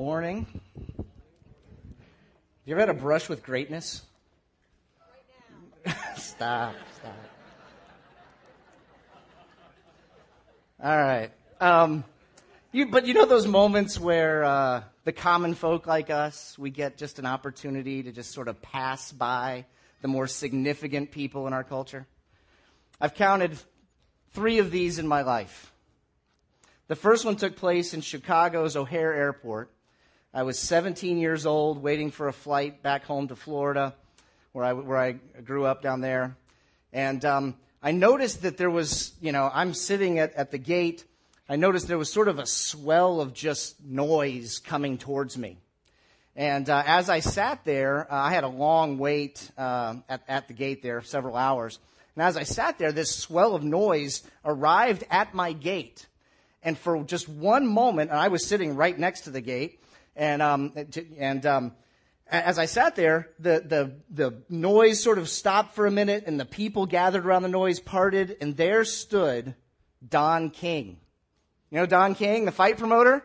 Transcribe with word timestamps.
Morning. 0.00 0.46
Have 0.96 1.06
You 2.64 2.72
ever 2.72 2.80
had 2.80 2.88
a 2.88 2.94
brush 2.94 3.28
with 3.28 3.42
greatness? 3.42 4.00
stop, 6.16 6.74
stop. 6.96 7.14
All 10.82 10.96
right. 10.96 11.30
Um, 11.60 12.04
you, 12.72 12.86
but 12.86 13.06
you 13.06 13.12
know 13.12 13.26
those 13.26 13.46
moments 13.46 14.00
where 14.00 14.42
uh, 14.42 14.84
the 15.04 15.12
common 15.12 15.52
folk 15.52 15.86
like 15.86 16.08
us, 16.08 16.58
we 16.58 16.70
get 16.70 16.96
just 16.96 17.18
an 17.18 17.26
opportunity 17.26 18.02
to 18.02 18.10
just 18.10 18.32
sort 18.32 18.48
of 18.48 18.62
pass 18.62 19.12
by 19.12 19.66
the 20.00 20.08
more 20.08 20.26
significant 20.26 21.10
people 21.10 21.46
in 21.46 21.52
our 21.52 21.62
culture? 21.62 22.06
I've 22.98 23.12
counted 23.12 23.58
three 24.32 24.60
of 24.60 24.70
these 24.70 24.98
in 24.98 25.06
my 25.06 25.20
life. 25.20 25.74
The 26.88 26.96
first 26.96 27.26
one 27.26 27.36
took 27.36 27.56
place 27.56 27.92
in 27.92 28.00
Chicago's 28.00 28.76
O'Hare 28.76 29.12
Airport. 29.12 29.70
I 30.32 30.44
was 30.44 30.60
17 30.60 31.18
years 31.18 31.44
old, 31.44 31.82
waiting 31.82 32.12
for 32.12 32.28
a 32.28 32.32
flight 32.32 32.84
back 32.84 33.02
home 33.02 33.26
to 33.28 33.34
Florida, 33.34 33.96
where 34.52 34.64
I, 34.64 34.72
where 34.74 34.96
I 34.96 35.12
grew 35.42 35.64
up 35.64 35.82
down 35.82 36.02
there. 36.02 36.36
And 36.92 37.24
um, 37.24 37.56
I 37.82 37.90
noticed 37.90 38.42
that 38.42 38.56
there 38.56 38.70
was, 38.70 39.12
you 39.20 39.32
know, 39.32 39.50
I'm 39.52 39.74
sitting 39.74 40.20
at, 40.20 40.32
at 40.34 40.52
the 40.52 40.58
gate. 40.58 41.04
I 41.48 41.56
noticed 41.56 41.88
there 41.88 41.98
was 41.98 42.12
sort 42.12 42.28
of 42.28 42.38
a 42.38 42.46
swell 42.46 43.20
of 43.20 43.34
just 43.34 43.84
noise 43.84 44.60
coming 44.60 44.98
towards 44.98 45.36
me. 45.36 45.58
And 46.36 46.70
uh, 46.70 46.84
as 46.86 47.10
I 47.10 47.18
sat 47.18 47.64
there, 47.64 48.06
uh, 48.10 48.16
I 48.16 48.30
had 48.30 48.44
a 48.44 48.48
long 48.48 48.98
wait 48.98 49.50
uh, 49.58 49.96
at, 50.08 50.22
at 50.28 50.46
the 50.46 50.54
gate 50.54 50.80
there, 50.80 51.02
several 51.02 51.34
hours. 51.34 51.80
And 52.14 52.22
as 52.22 52.36
I 52.36 52.44
sat 52.44 52.78
there, 52.78 52.92
this 52.92 53.16
swell 53.16 53.56
of 53.56 53.64
noise 53.64 54.22
arrived 54.44 55.02
at 55.10 55.34
my 55.34 55.54
gate. 55.54 56.06
And 56.62 56.78
for 56.78 57.02
just 57.02 57.28
one 57.28 57.66
moment, 57.66 58.10
and 58.10 58.20
I 58.20 58.28
was 58.28 58.46
sitting 58.46 58.76
right 58.76 58.96
next 58.96 59.22
to 59.22 59.30
the 59.30 59.40
gate, 59.40 59.80
and, 60.20 60.42
um, 60.42 60.74
and 61.18 61.46
um, 61.46 61.72
as 62.30 62.58
I 62.58 62.66
sat 62.66 62.94
there, 62.94 63.30
the, 63.38 63.64
the, 63.66 63.92
the 64.10 64.42
noise 64.50 65.02
sort 65.02 65.16
of 65.16 65.30
stopped 65.30 65.74
for 65.74 65.86
a 65.86 65.90
minute, 65.90 66.24
and 66.26 66.38
the 66.38 66.44
people 66.44 66.84
gathered 66.84 67.24
around 67.24 67.42
the 67.42 67.48
noise 67.48 67.80
parted, 67.80 68.36
and 68.42 68.54
there 68.54 68.84
stood 68.84 69.54
Don 70.06 70.50
King. 70.50 70.98
You 71.70 71.78
know 71.78 71.86
Don 71.86 72.14
King, 72.14 72.44
the 72.44 72.52
fight 72.52 72.76
promoter? 72.76 73.24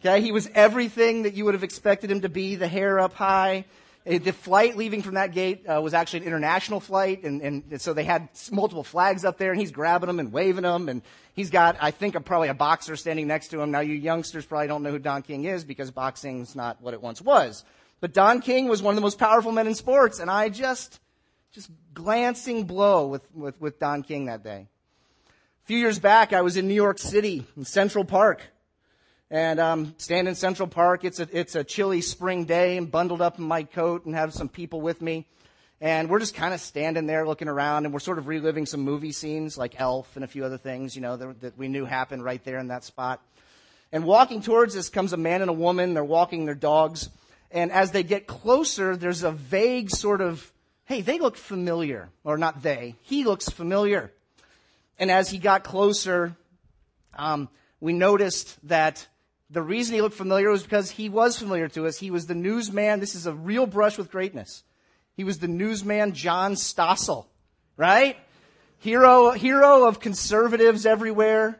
Okay, 0.00 0.20
he 0.20 0.30
was 0.30 0.48
everything 0.54 1.24
that 1.24 1.34
you 1.34 1.44
would 1.44 1.54
have 1.54 1.64
expected 1.64 2.08
him 2.08 2.20
to 2.20 2.28
be, 2.28 2.54
the 2.54 2.68
hair 2.68 3.00
up 3.00 3.14
high, 3.14 3.64
uh, 4.06 4.18
the 4.18 4.32
flight 4.32 4.76
leaving 4.76 5.02
from 5.02 5.14
that 5.14 5.32
gate 5.32 5.64
uh, 5.66 5.80
was 5.80 5.94
actually 5.94 6.20
an 6.20 6.26
international 6.26 6.80
flight, 6.80 7.24
and, 7.24 7.42
and, 7.42 7.80
so 7.80 7.92
they 7.92 8.04
had 8.04 8.28
multiple 8.50 8.84
flags 8.84 9.24
up 9.24 9.38
there, 9.38 9.50
and 9.50 9.60
he's 9.60 9.70
grabbing 9.70 10.06
them 10.06 10.20
and 10.20 10.32
waving 10.32 10.62
them, 10.62 10.88
and 10.88 11.02
he's 11.34 11.50
got, 11.50 11.76
I 11.80 11.90
think, 11.90 12.14
a, 12.14 12.20
probably 12.20 12.48
a 12.48 12.54
boxer 12.54 12.96
standing 12.96 13.26
next 13.26 13.48
to 13.48 13.60
him. 13.60 13.70
Now, 13.70 13.80
you 13.80 13.94
youngsters 13.94 14.46
probably 14.46 14.68
don't 14.68 14.82
know 14.82 14.90
who 14.90 14.98
Don 14.98 15.22
King 15.22 15.44
is 15.44 15.64
because 15.64 15.90
boxing's 15.90 16.54
not 16.54 16.80
what 16.80 16.94
it 16.94 17.02
once 17.02 17.20
was. 17.20 17.64
But 18.00 18.12
Don 18.12 18.40
King 18.40 18.68
was 18.68 18.82
one 18.82 18.92
of 18.92 18.96
the 18.96 19.02
most 19.02 19.18
powerful 19.18 19.52
men 19.52 19.66
in 19.66 19.74
sports, 19.74 20.20
and 20.20 20.30
I 20.30 20.48
just, 20.48 21.00
just 21.52 21.70
glancing 21.94 22.64
blow 22.64 23.06
with, 23.06 23.34
with, 23.34 23.60
with 23.60 23.78
Don 23.78 24.02
King 24.02 24.26
that 24.26 24.44
day. 24.44 24.68
A 25.28 25.66
few 25.66 25.78
years 25.78 25.98
back, 25.98 26.32
I 26.32 26.42
was 26.42 26.56
in 26.56 26.68
New 26.68 26.74
York 26.74 26.98
City, 26.98 27.44
in 27.56 27.64
Central 27.64 28.04
Park, 28.04 28.42
and 29.30 29.60
um, 29.60 29.94
stand 29.98 30.28
in 30.28 30.34
Central 30.34 30.68
Park. 30.68 31.04
It's 31.04 31.20
a, 31.20 31.28
it's 31.32 31.54
a 31.54 31.64
chilly 31.64 32.00
spring 32.00 32.44
day. 32.44 32.76
I'm 32.76 32.86
bundled 32.86 33.20
up 33.20 33.38
in 33.38 33.44
my 33.44 33.62
coat 33.62 34.06
and 34.06 34.14
have 34.14 34.32
some 34.32 34.48
people 34.48 34.80
with 34.80 35.02
me. 35.02 35.26
And 35.80 36.10
we're 36.10 36.18
just 36.18 36.34
kind 36.34 36.52
of 36.52 36.60
standing 36.60 37.06
there 37.06 37.26
looking 37.26 37.46
around 37.46 37.84
and 37.84 37.94
we're 37.94 38.00
sort 38.00 38.18
of 38.18 38.26
reliving 38.26 38.66
some 38.66 38.80
movie 38.80 39.12
scenes 39.12 39.56
like 39.56 39.80
Elf 39.80 40.16
and 40.16 40.24
a 40.24 40.28
few 40.28 40.44
other 40.44 40.58
things, 40.58 40.96
you 40.96 41.02
know, 41.02 41.16
that, 41.16 41.40
that 41.42 41.58
we 41.58 41.68
knew 41.68 41.84
happened 41.84 42.24
right 42.24 42.42
there 42.42 42.58
in 42.58 42.68
that 42.68 42.82
spot. 42.82 43.22
And 43.92 44.04
walking 44.04 44.42
towards 44.42 44.76
us 44.76 44.88
comes 44.88 45.12
a 45.12 45.16
man 45.16 45.40
and 45.40 45.50
a 45.50 45.54
woman. 45.54 45.94
They're 45.94 46.04
walking 46.04 46.46
their 46.46 46.56
dogs. 46.56 47.08
And 47.50 47.70
as 47.70 47.92
they 47.92 48.02
get 48.02 48.26
closer, 48.26 48.96
there's 48.96 49.22
a 49.22 49.30
vague 49.30 49.90
sort 49.90 50.20
of, 50.20 50.52
hey, 50.84 51.00
they 51.00 51.18
look 51.18 51.36
familiar. 51.36 52.08
Or 52.24 52.38
not 52.38 52.62
they. 52.62 52.96
He 53.02 53.24
looks 53.24 53.48
familiar. 53.48 54.10
And 54.98 55.10
as 55.12 55.30
he 55.30 55.38
got 55.38 55.62
closer, 55.62 56.36
um, 57.16 57.48
we 57.80 57.92
noticed 57.92 58.58
that 58.66 59.06
the 59.50 59.62
reason 59.62 59.94
he 59.94 60.02
looked 60.02 60.16
familiar 60.16 60.50
was 60.50 60.62
because 60.62 60.90
he 60.90 61.08
was 61.08 61.38
familiar 61.38 61.68
to 61.68 61.86
us. 61.86 61.98
He 61.98 62.10
was 62.10 62.26
the 62.26 62.34
newsman. 62.34 63.00
This 63.00 63.14
is 63.14 63.26
a 63.26 63.32
real 63.32 63.66
brush 63.66 63.96
with 63.96 64.10
greatness. 64.10 64.62
He 65.14 65.24
was 65.24 65.38
the 65.38 65.48
newsman 65.48 66.12
John 66.12 66.54
Stossel, 66.54 67.26
right? 67.76 68.16
Hero, 68.78 69.32
hero 69.32 69.88
of 69.88 70.00
conservatives 70.00 70.86
everywhere. 70.86 71.58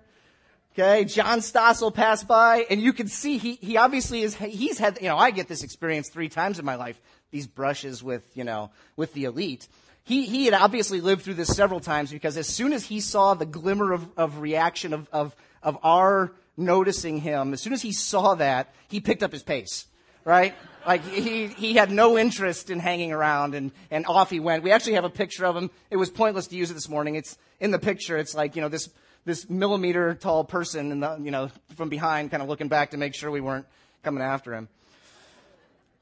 Okay, 0.73 1.07
John 1.07 1.41
Stossel 1.41 1.93
passed 1.93 2.29
by, 2.29 2.67
and 2.71 2.81
you 2.81 2.93
can 2.93 3.09
see 3.09 3.39
he, 3.39 3.55
he 3.55 3.77
obviously 3.77 4.23
is, 4.23 4.37
he's 4.37 4.79
had, 4.79 4.99
you 5.01 5.09
know, 5.09 5.17
I 5.17 5.33
get 5.33 5.49
this 5.49 5.65
experience 5.65 6.09
three 6.09 6.29
times 6.29 6.61
in 6.61 6.65
my 6.65 6.77
life, 6.77 7.01
these 7.33 7.49
brushes 7.49 8.01
with, 8.01 8.25
you 8.37 8.45
know, 8.45 8.71
with 8.97 9.13
the 9.13 9.25
elite. 9.25 9.67
He, 10.05 10.27
he 10.27 10.45
had 10.45 10.55
obviously 10.55 11.01
lived 11.01 11.23
through 11.23 11.35
this 11.35 11.49
several 11.49 11.81
times 11.81 12.13
because 12.13 12.37
as 12.37 12.47
soon 12.47 12.73
as 12.73 12.85
he 12.85 13.01
saw 13.01 13.35
the 13.35 13.45
glimmer 13.45 13.93
of, 13.93 14.09
of 14.17 14.39
reaction 14.39 14.93
of, 14.93 15.09
of, 15.13 15.35
of 15.65 15.79
our 15.83 16.33
noticing 16.59 17.21
him, 17.21 17.53
as 17.53 17.63
soon 17.63 17.73
as 17.73 17.81
he 17.81 17.93
saw 17.93 18.35
that, 18.35 18.75
he 18.89 19.01
picked 19.01 19.23
up 19.23 19.33
his 19.33 19.43
pace, 19.43 19.87
right? 20.25 20.55
Like 20.87 21.05
he, 21.05 21.47
he 21.47 21.75
had 21.75 21.91
no 21.91 22.19
interest 22.19 22.71
in 22.71 22.81
hanging 22.81 23.13
around 23.13 23.55
and, 23.55 23.71
and 23.91 24.07
off 24.07 24.31
he 24.31 24.41
went. 24.41 24.63
We 24.63 24.73
actually 24.73 24.95
have 24.95 25.05
a 25.05 25.11
picture 25.11 25.47
of 25.47 25.57
him. 25.57 25.71
It 25.91 25.97
was 25.97 26.11
pointless 26.11 26.47
to 26.49 26.57
use 26.57 26.71
it 26.71 26.75
this 26.75 26.89
morning. 26.89 27.15
It's 27.15 27.39
in 27.61 27.71
the 27.71 27.79
picture. 27.79 28.17
It's 28.17 28.35
like, 28.35 28.57
you 28.57 28.63
know, 28.63 28.69
this, 28.69 28.91
this 29.25 29.49
millimeter 29.49 30.15
tall 30.15 30.45
person 30.45 30.93
and 30.93 31.03
the, 31.03 31.19
you 31.23 31.31
know, 31.31 31.51
from 31.77 31.89
behind 31.89 32.31
kind 32.31 32.43
of 32.43 32.49
looking 32.49 32.69
back 32.69 32.91
to 32.91 32.97
make 32.97 33.15
sure 33.15 33.31
we 33.31 33.41
weren't 33.41 33.67
coming 34.03 34.23
after 34.23 34.55
him. 34.55 34.69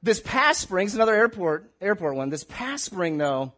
This 0.02 0.20
past 0.20 0.60
spring, 0.60 0.88
another 0.94 1.14
airport, 1.14 1.70
airport 1.80 2.14
one. 2.14 2.30
This 2.30 2.44
past 2.44 2.84
spring 2.84 3.18
though, 3.18 3.52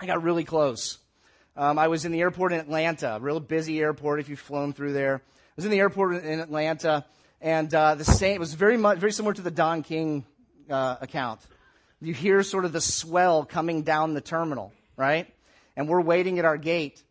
I 0.00 0.06
got 0.06 0.22
really 0.22 0.44
close. 0.44 0.98
Um, 1.56 1.78
I 1.78 1.88
was 1.88 2.04
in 2.04 2.10
the 2.10 2.20
airport 2.20 2.52
in 2.52 2.58
Atlanta, 2.58 3.18
real 3.20 3.38
busy 3.38 3.80
airport 3.80 4.18
if 4.18 4.28
you've 4.28 4.40
flown 4.40 4.72
through 4.72 4.94
there 4.94 5.22
was 5.56 5.64
in 5.64 5.70
the 5.70 5.78
airport 5.78 6.24
in 6.24 6.40
Atlanta, 6.40 7.04
and 7.40 7.72
uh, 7.72 7.94
the 7.94 8.04
same. 8.04 8.36
It 8.36 8.40
was 8.40 8.54
very 8.54 8.76
much 8.76 8.98
very 8.98 9.12
similar 9.12 9.34
to 9.34 9.42
the 9.42 9.50
Don 9.50 9.82
King 9.82 10.24
uh, 10.68 10.96
account. 11.00 11.40
You 12.00 12.12
hear 12.12 12.42
sort 12.42 12.64
of 12.64 12.72
the 12.72 12.80
swell 12.80 13.44
coming 13.44 13.82
down 13.82 14.14
the 14.14 14.20
terminal, 14.20 14.72
right? 14.96 15.32
And 15.76 15.88
we're 15.88 16.00
waiting 16.00 16.38
at 16.38 16.44
our 16.44 16.56
gate, 16.56 17.02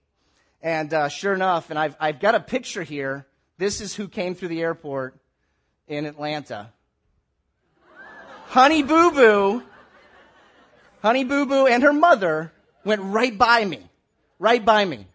and 0.62 0.94
uh, 0.94 1.09
sure 1.09 1.34
enough, 1.34 1.70
and 1.70 1.80
I've 1.80 1.96
I've 2.00 2.20
got 2.20 2.36
a 2.36 2.40
picture 2.40 2.84
here. 2.84 3.26
This 3.58 3.82
is 3.82 3.96
who 3.96 4.08
came 4.08 4.36
through 4.36 4.50
the 4.50 4.62
airport 4.62 5.18
in 5.88 6.06
Atlanta. 6.06 6.72
Honey 8.48 8.84
Boo 8.84 9.12
Boo, 9.12 9.64
Honey 11.02 11.24
Boo 11.24 11.46
Boo, 11.46 11.66
and 11.66 11.82
her 11.82 11.94
mother 11.94 12.52
went 12.84 13.02
right 13.02 13.36
by 13.36 13.64
me, 13.66 13.80
right 14.38 14.64
by 14.64 14.86
me. 14.86 15.08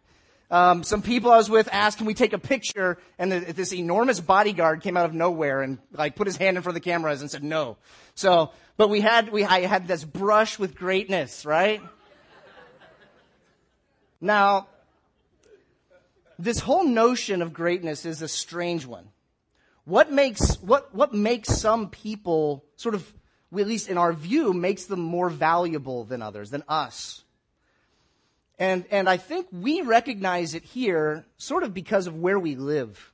Um, 0.51 0.83
some 0.83 1.03
people 1.03 1.31
I 1.31 1.37
was 1.37 1.51
with 1.51 1.69
asked, 1.73 1.99
"Can 1.99 2.07
we 2.07 2.15
take 2.15 2.33
a 2.33 2.39
picture?" 2.39 2.99
And 3.19 3.31
the, 3.31 3.41
this 3.41 3.73
enormous 3.75 4.19
bodyguard 4.19 4.81
came 4.81 4.97
out 4.97 5.05
of 5.05 5.13
nowhere 5.13 5.61
and 5.61 5.79
like 5.93 6.17
put 6.17 6.27
his 6.27 6.37
hand 6.37 6.57
in 6.57 6.63
front 6.63 6.77
of 6.77 6.83
the 6.83 6.89
cameras 6.89 7.21
and 7.21 7.31
said 7.31 7.45
no. 7.45 7.77
So, 8.15 8.53
but 8.79 8.89
we 8.89 9.01
had 9.01 9.31
we 9.31 9.45
I 9.45 9.61
had 9.67 9.87
this 9.87 10.05
brush 10.05 10.59
with 10.59 10.75
greatness, 10.75 11.45
right? 11.45 11.83
now, 14.23 14.69
this 16.39 16.61
whole 16.61 16.85
notion 16.85 17.43
of 17.43 17.53
greatness 17.53 18.07
is 18.07 18.23
a 18.23 18.29
strange 18.29 18.87
one. 18.87 19.09
What 19.85 20.11
makes 20.11 20.61
what 20.63 20.95
what 20.95 21.13
makes 21.13 21.49
some 21.59 21.91
people 21.91 22.65
sort 22.77 22.95
of, 22.95 23.13
at 23.53 23.67
least 23.67 23.91
in 23.91 23.99
our 23.99 24.15
view, 24.15 24.55
makes 24.55 24.87
them 24.87 25.01
more 25.01 25.29
valuable 25.29 26.05
than 26.05 26.23
others, 26.23 26.49
than 26.49 26.63
us? 26.69 27.23
And, 28.59 28.85
and 28.91 29.09
I 29.09 29.17
think 29.17 29.47
we 29.53 29.83
recognize 29.83 30.55
it 30.55 30.65
here 30.65 31.25
sort 31.37 31.63
of 31.63 31.73
because 31.73 32.07
of 32.07 32.17
where 32.17 32.39
we 32.39 32.57
live. 32.57 33.13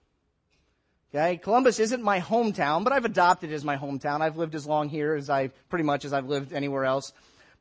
Okay? 1.15 1.37
Columbus 1.37 1.79
isn't 1.79 2.03
my 2.03 2.21
hometown, 2.21 2.83
but 2.83 2.93
I've 2.93 3.05
adopted 3.05 3.51
it 3.51 3.55
as 3.55 3.65
my 3.65 3.77
hometown. 3.77 4.21
I've 4.21 4.37
lived 4.37 4.55
as 4.55 4.67
long 4.67 4.89
here 4.89 5.15
as 5.15 5.29
I, 5.29 5.49
pretty 5.69 5.85
much 5.85 6.05
as 6.05 6.13
I've 6.13 6.27
lived 6.27 6.53
anywhere 6.53 6.85
else. 6.85 7.13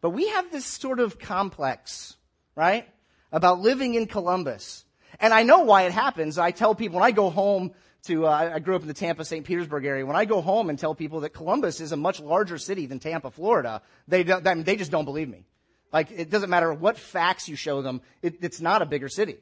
But 0.02 0.12
we 0.12 0.30
have 0.30 0.52
this 0.52 0.66
sort 0.66 1.00
of 1.00 1.20
complex, 1.20 2.16
right? 2.56 2.88
About 3.32 3.60
living 3.60 3.96
in 3.96 4.08
Columbus. 4.08 4.86
And 5.20 5.34
I 5.34 5.44
know 5.44 5.60
why 5.60 5.84
it 5.84 5.92
happens. 5.92 6.38
I 6.38 6.52
tell 6.52 6.74
people 6.74 6.96
when 6.96 7.06
I 7.06 7.12
go 7.12 7.30
home 7.30 7.74
to, 8.04 8.28
uh, 8.28 8.52
I 8.56 8.60
grew 8.60 8.76
up 8.76 8.82
in 8.82 8.88
the 8.88 8.94
Tampa, 8.94 9.24
St. 9.24 9.46
Petersburg 9.46 9.86
area. 9.86 10.06
When 10.06 10.16
I 10.16 10.26
go 10.26 10.42
home 10.42 10.70
and 10.70 10.80
tell 10.80 10.96
people 10.96 11.22
that 11.22 11.30
Columbus 11.30 11.80
is 11.80 11.92
a 11.92 11.98
much 11.98 12.20
larger 12.20 12.58
city 12.58 12.86
than 12.86 13.00
Tampa, 13.00 13.30
Florida, 13.30 13.82
they, 14.08 14.24
they 14.24 14.76
just 14.76 14.92
don't 14.92 15.06
believe 15.06 15.30
me. 15.30 15.46
Like, 15.94 16.10
it 16.12 16.32
doesn't 16.32 16.50
matter 16.50 16.74
what 16.74 16.98
facts 16.98 17.48
you 17.48 17.56
show 17.56 17.84
them, 17.84 18.02
it, 18.24 18.40
it's 18.42 18.60
not 18.60 18.82
a 18.82 18.86
bigger 18.86 19.08
city. 19.08 19.38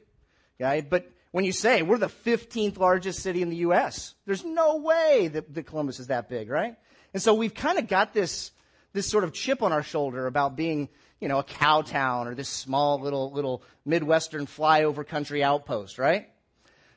Okay? 0.60 0.86
But 0.88 1.10
when 1.30 1.46
you 1.46 1.52
say 1.52 1.80
we're 1.80 1.98
the 1.98 2.08
15th 2.08 2.78
largest 2.78 3.20
city 3.20 3.40
in 3.40 3.48
the 3.48 3.56
U.S., 3.56 4.14
there's 4.26 4.44
no 4.44 4.76
way 4.76 5.28
that, 5.28 5.52
that 5.54 5.66
Columbus 5.66 5.98
is 5.98 6.08
that 6.08 6.28
big, 6.28 6.50
right? 6.50 6.76
And 7.14 7.22
so 7.22 7.32
we've 7.32 7.54
kind 7.54 7.78
of 7.78 7.88
got 7.88 8.12
this, 8.12 8.52
this 8.92 9.08
sort 9.08 9.24
of 9.24 9.32
chip 9.32 9.62
on 9.62 9.72
our 9.72 9.82
shoulder 9.82 10.26
about 10.26 10.54
being, 10.54 10.90
you 11.20 11.28
know, 11.28 11.38
a 11.38 11.44
cow 11.44 11.80
town 11.80 12.28
or 12.28 12.34
this 12.34 12.50
small 12.50 13.00
little, 13.00 13.32
little 13.32 13.62
Midwestern 13.86 14.46
flyover 14.46 15.06
country 15.06 15.42
outpost, 15.42 15.98
right? 15.98 16.28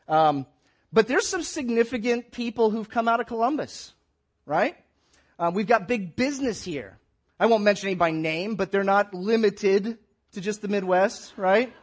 Um, 0.10 0.46
but 0.92 1.08
there's 1.08 1.28
some 1.28 1.44
significant 1.44 2.32
people 2.32 2.72
who've 2.72 2.90
come 2.90 3.08
out 3.08 3.22
of 3.22 3.28
Columbus. 3.28 3.94
right? 4.46 4.76
Um, 5.40 5.54
we've 5.54 5.68
got 5.68 5.88
big 5.88 6.16
business 6.16 6.64
here. 6.64 6.98
I 7.40 7.48
won't 7.48 7.64
mention 7.64 7.88
any 7.88 7.96
by 7.96 8.12
name, 8.12 8.56
but 8.56 8.72
they're 8.72 8.84
not 8.84 9.14
limited 9.14 9.98
to 10.34 10.42
just 10.42 10.62
the 10.62 10.68
Midwest, 10.68 11.34
right? 11.38 11.74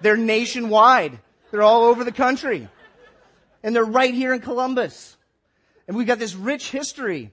They're 0.00 0.16
nationwide. 0.16 1.18
They're 1.50 1.62
all 1.62 1.84
over 1.84 2.04
the 2.04 2.12
country. 2.12 2.68
And 3.62 3.74
they're 3.74 3.84
right 3.84 4.14
here 4.14 4.32
in 4.32 4.40
Columbus. 4.40 5.16
And 5.88 5.96
we've 5.96 6.06
got 6.06 6.18
this 6.18 6.34
rich 6.34 6.70
history. 6.70 7.32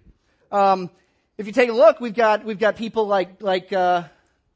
Um, 0.51 0.89
if 1.37 1.45
you 1.45 1.53
take 1.53 1.69
a 1.69 1.73
look, 1.73 1.99
we've 1.99 2.15
got, 2.15 2.43
we've 2.43 2.59
got 2.59 2.75
people 2.75 3.05
like, 3.05 3.41
like, 3.41 3.71
uh, 3.71 4.03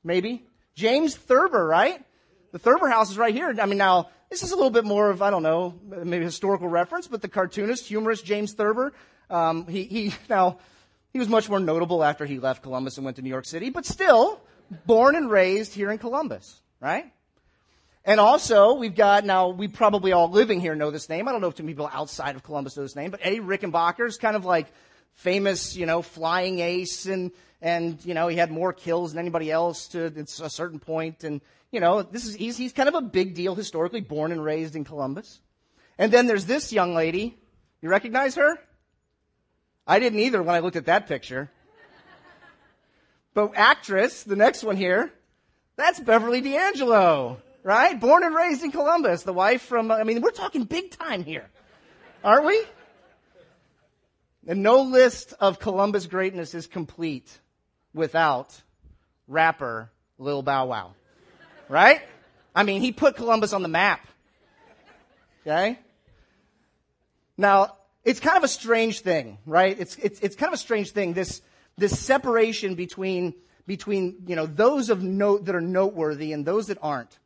maybe 0.04 0.44
James 0.74 1.16
Thurber, 1.16 1.66
right? 1.66 2.04
The 2.52 2.60
Thurber 2.60 2.90
house 2.90 3.12
is 3.12 3.18
right 3.18 3.34
here. 3.34 3.54
I 3.62 3.66
mean, 3.68 3.78
now, 3.78 4.10
this 4.32 4.42
is 4.42 4.52
a 4.52 4.56
little 4.56 4.72
bit 4.72 4.86
more 4.86 5.10
of, 5.10 5.22
I 5.22 5.30
don't 5.30 5.44
know, 5.44 5.76
maybe 5.86 6.26
historical 6.26 6.68
reference, 6.68 7.08
but 7.08 7.22
the 7.22 7.28
cartoonist, 7.28 7.86
humorist 7.86 8.26
James 8.26 8.54
Thurber, 8.54 8.94
um, 9.30 9.68
he, 9.68 9.84
he, 9.84 10.14
now, 10.30 10.58
he 11.13 11.19
was 11.19 11.28
much 11.28 11.50
more 11.50 11.60
notable 11.60 12.04
after 12.04 12.25
he 12.25 12.40
left 12.40 12.63
Columbus 12.63 12.98
and 12.98 13.06
went 13.06 13.18
to 13.18 13.22
New 13.22 13.30
York 13.30 13.46
City, 13.46 13.69
but 13.69 13.86
still, 13.86 14.42
born 14.86 15.16
and 15.16 15.30
raised 15.30 15.74
here 15.74 15.92
in 15.92 15.98
Columbus, 15.98 16.62
right? 16.80 17.12
And 18.04 18.19
also, 18.19 18.74
we've 18.74 18.96
got 18.96 19.25
now, 19.25 19.50
we 19.50 19.68
probably 19.68 20.12
all 20.12 20.30
living 20.30 20.60
here 20.60 20.74
know 20.74 20.90
this 20.90 21.08
name. 21.08 21.28
I 21.28 21.31
don't 21.31 21.42
know 21.42 21.48
if 21.48 21.56
too 21.56 21.63
many 21.63 21.74
people 21.74 21.90
outside 21.92 22.36
of 22.36 22.44
Columbus 22.44 22.75
know 22.75 22.84
this 22.84 22.96
name, 22.96 23.12
but 23.12 23.19
Eddie 23.24 23.40
Rickenbacker 23.40 24.08
is 24.08 24.18
kind 24.18 24.36
of 24.36 24.44
like 24.44 24.68
famous, 25.13 25.75
you 25.75 25.86
know, 25.86 26.02
flying 26.02 26.60
ace 26.60 27.06
and, 27.06 27.31
and, 27.62 28.04
you 28.04 28.16
know, 28.16 28.28
he 28.28 28.38
had 28.38 28.52
more 28.52 28.74
kills 28.74 29.12
than 29.12 29.19
anybody 29.19 29.52
else 29.52 29.90
to 29.90 30.08
a 30.42 30.50
certain 30.50 30.80
point. 30.80 31.24
And, 31.24 31.42
you 31.72 31.80
know, 31.80 32.02
this 32.02 32.25
is, 32.25 32.34
he's, 32.34 32.58
he's 32.58 32.74
kind 32.74 32.90
of 32.90 32.96
a 32.96 33.02
big 33.02 33.36
deal 33.36 33.54
historically, 33.54 34.02
born 34.02 34.31
and 34.31 34.44
raised 34.44 34.75
in 34.75 34.84
Columbus. 34.84 35.40
And 36.00 36.12
then 36.12 36.25
there's 36.25 36.46
this 36.46 36.74
young 36.74 36.96
lady. 36.96 37.38
You 37.81 37.90
recognize 37.90 38.34
her? 38.36 38.58
I 39.86 40.00
didn't 40.00 40.19
either 40.19 40.42
when 40.42 40.56
I 40.56 40.60
looked 40.60 40.75
at 40.75 40.86
that 40.86 41.07
picture. 41.07 41.50
But 43.33 43.54
actress, 43.56 44.24
the 44.24 44.36
next 44.36 44.63
one 44.63 44.75
here, 44.75 45.12
that's 45.78 46.00
Beverly 46.00 46.42
D'Angelo 46.42 47.42
right? 47.63 48.00
Born 48.00 48.24
and 48.24 48.36
raised 48.36 48.63
in 48.63 48.72
Columbus, 48.72 49.24
the 49.24 49.33
wife 49.33 49.62
from, 49.62 49.92
I 49.92 50.04
mean, 50.04 50.22
we're 50.22 50.31
talking 50.31 50.63
big 50.63 50.92
time 50.92 51.24
here, 51.24 51.50
aren't 52.24 52.45
we? 52.45 52.63
And 54.48 54.63
no 54.63 54.81
list 54.81 55.33
of 55.39 55.60
Columbus 55.60 56.07
greatness 56.07 56.56
is 56.56 56.68
complete 56.68 57.39
without 57.94 58.60
rapper 59.27 59.92
Lil 60.18 60.42
Bow 60.42 60.66
Wow, 60.68 60.95
right? 61.69 62.01
I 62.56 62.63
mean, 62.63 62.81
he 62.81 62.92
put 62.92 63.16
Columbus 63.16 63.54
on 63.54 63.62
the 63.62 63.68
map. 63.68 64.06
Okay? 65.42 65.80
Now, 67.38 67.75
it's 68.03 68.19
kind 68.19 68.38
of 68.38 68.44
a 68.44 68.48
strange 68.48 69.01
thing, 69.01 69.38
right? 69.45 69.80
It's, 69.80 69.95
it's, 69.98 70.19
it's 70.21 70.36
kind 70.36 70.50
of 70.50 70.56
a 70.56 70.62
strange 70.62 70.92
thing, 70.92 71.13
this, 71.13 71.42
this 71.77 72.00
separation 72.00 72.75
between, 72.75 73.33
between, 73.68 74.24
you 74.27 74.36
know, 74.36 74.45
those 74.45 74.89
of 74.89 75.03
note 75.03 75.45
that 75.45 75.56
are 75.56 75.62
noteworthy 75.62 76.33
and 76.33 76.45
those 76.45 76.68
that 76.68 76.80
aren't. 76.81 77.19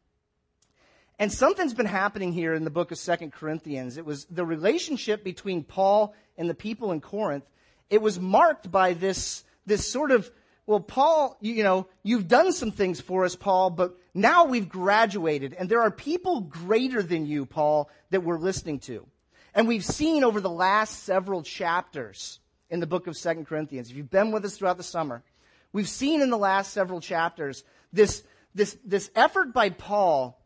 And 1.18 1.31
something's 1.31 1.74
been 1.74 1.86
happening 1.86 2.33
here 2.33 2.54
in 2.54 2.66
the 2.66 2.69
book 2.69 2.92
of 2.92 2.98
Second 2.98 3.31
Corinthians. 3.31 3.95
It 3.98 4.06
was 4.06 4.25
the 4.25 4.45
relationship 4.45 5.24
between 5.24 5.63
Paul 5.63 6.13
and 6.38 6.50
the 6.50 6.56
people 6.56 6.92
in 6.92 7.00
Corinth. 7.00 7.45
It 7.89 8.01
was 8.01 8.19
marked 8.19 8.69
by 8.69 8.94
this, 8.94 9.45
this 9.66 9.89
sort 9.89 10.12
of, 10.12 10.30
well, 10.66 10.81
Paul, 10.81 11.38
you, 11.39 11.54
you 11.54 11.63
know, 11.63 11.88
you've 12.04 12.27
done 12.27 12.51
some 12.51 12.72
things 12.72 13.00
for 13.00 13.24
us, 13.24 13.36
Paul, 13.36 13.69
but 13.69 13.95
now 14.13 14.44
we've 14.45 14.68
graduated 14.68 15.54
and 15.54 15.69
there 15.69 15.81
are 15.81 15.92
people 15.92 16.42
greater 16.42 17.01
than 17.01 17.25
you, 17.25 17.45
Paul, 17.45 17.89
that 18.10 18.24
we're 18.24 18.39
listening 18.39 18.80
to. 18.80 19.07
And 19.56 19.69
we've 19.69 19.86
seen 19.86 20.25
over 20.25 20.42
the 20.42 20.50
last 20.50 21.06
several 21.06 21.42
chapters 21.42 22.40
in 22.69 22.81
the 22.81 22.88
book 22.88 23.07
of 23.07 23.16
Second 23.16 23.48
Corinthians, 23.48 23.90
if 23.90 23.96
you've 23.96 24.12
been 24.12 24.31
with 24.31 24.44
us 24.44 24.57
throughout 24.57 24.75
the 24.75 24.84
summer, 24.84 25.24
we've 25.72 25.88
seen 25.88 26.22
in 26.22 26.30
the 26.30 26.38
last 26.38 26.74
several 26.74 27.00
chapters 27.00 27.63
this, 27.94 28.22
this, 28.54 28.78
this 28.84 29.10
effort 29.16 29.54
by 29.54 29.69
Paul 29.69 30.38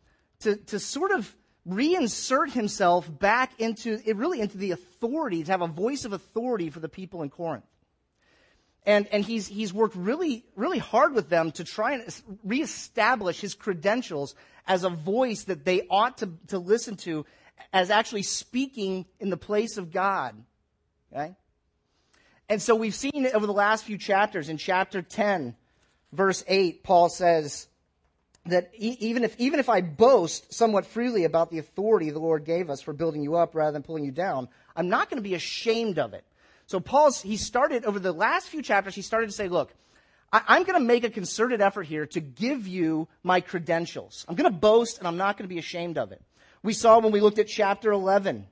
to, 0.41 0.55
to 0.55 0.79
sort 0.79 1.11
of 1.11 1.35
reinsert 1.67 2.51
himself 2.51 3.09
back 3.19 3.59
into 3.59 3.99
it 4.05 4.15
really 4.15 4.39
into 4.39 4.57
the 4.57 4.71
authority 4.71 5.43
to 5.43 5.51
have 5.51 5.61
a 5.61 5.67
voice 5.67 6.05
of 6.05 6.13
authority 6.13 6.69
for 6.69 6.79
the 6.79 6.89
people 6.89 7.21
in 7.21 7.29
corinth. 7.29 7.65
And 8.85 9.07
and 9.07 9.23
he's 9.23 9.47
he's 9.47 9.73
worked 9.73 9.95
really 9.95 10.45
really 10.55 10.79
hard 10.79 11.13
with 11.13 11.29
them 11.29 11.51
to 11.51 11.63
try 11.63 11.93
and 11.93 12.21
reestablish 12.43 13.41
his 13.41 13.53
credentials 13.53 14.35
as 14.67 14.83
a 14.83 14.89
voice 14.89 15.43
that 15.43 15.65
they 15.65 15.85
ought 15.89 16.19
to, 16.19 16.31
to 16.47 16.57
listen 16.57 16.95
to 16.97 17.25
as 17.73 17.89
actually 17.89 18.23
speaking 18.23 19.05
in 19.19 19.29
the 19.29 19.37
place 19.37 19.77
of 19.77 19.91
god 19.91 20.35
okay 21.13 21.35
and 22.47 22.61
so 22.61 22.75
we've 22.75 22.95
seen 22.95 23.27
over 23.33 23.45
the 23.45 23.53
last 23.53 23.83
few 23.83 23.97
chapters 23.97 24.49
in 24.49 24.57
chapter 24.57 25.01
10 25.01 25.55
verse 26.11 26.43
8 26.47 26.83
paul 26.83 27.09
says 27.09 27.67
that 28.49 28.71
even 28.75 29.23
if, 29.23 29.35
even 29.39 29.59
if 29.59 29.69
I 29.69 29.81
boast 29.81 30.53
somewhat 30.53 30.85
freely 30.85 31.23
about 31.23 31.51
the 31.51 31.59
authority 31.59 32.09
the 32.09 32.19
Lord 32.19 32.45
gave 32.45 32.69
us 32.69 32.81
for 32.81 32.93
building 32.93 33.21
you 33.21 33.35
up 33.35 33.55
rather 33.55 33.71
than 33.71 33.83
pulling 33.83 34.05
you 34.05 34.11
down, 34.11 34.49
I'm 34.75 34.89
not 34.89 35.09
going 35.09 35.21
to 35.21 35.27
be 35.27 35.35
ashamed 35.35 35.99
of 35.99 36.13
it. 36.13 36.23
So 36.65 36.79
Paul's, 36.79 37.21
he 37.21 37.37
started, 37.37 37.85
over 37.85 37.99
the 37.99 38.11
last 38.11 38.47
few 38.47 38.61
chapters, 38.61 38.93
he 38.93 39.01
started 39.01 39.27
to 39.27 39.33
say, 39.33 39.47
look, 39.47 39.73
I, 40.31 40.57
am 40.57 40.63
going 40.63 40.79
to 40.79 40.85
make 40.85 41.03
a 41.03 41.09
concerted 41.09 41.61
effort 41.61 41.83
here 41.83 42.05
to 42.07 42.19
give 42.19 42.67
you 42.67 43.07
my 43.23 43.41
credentials. 43.41 44.25
I'm 44.29 44.35
going 44.35 44.51
to 44.51 44.57
boast 44.57 44.99
and 44.99 45.07
I'm 45.07 45.17
not 45.17 45.37
going 45.37 45.49
to 45.49 45.53
be 45.53 45.57
ashamed 45.57 45.97
of 45.97 46.11
it. 46.11 46.21
We 46.63 46.73
saw 46.73 46.99
when 46.99 47.11
we 47.11 47.21
looked 47.21 47.39
at 47.39 47.47
chapter 47.47 47.91
11, 47.91 48.47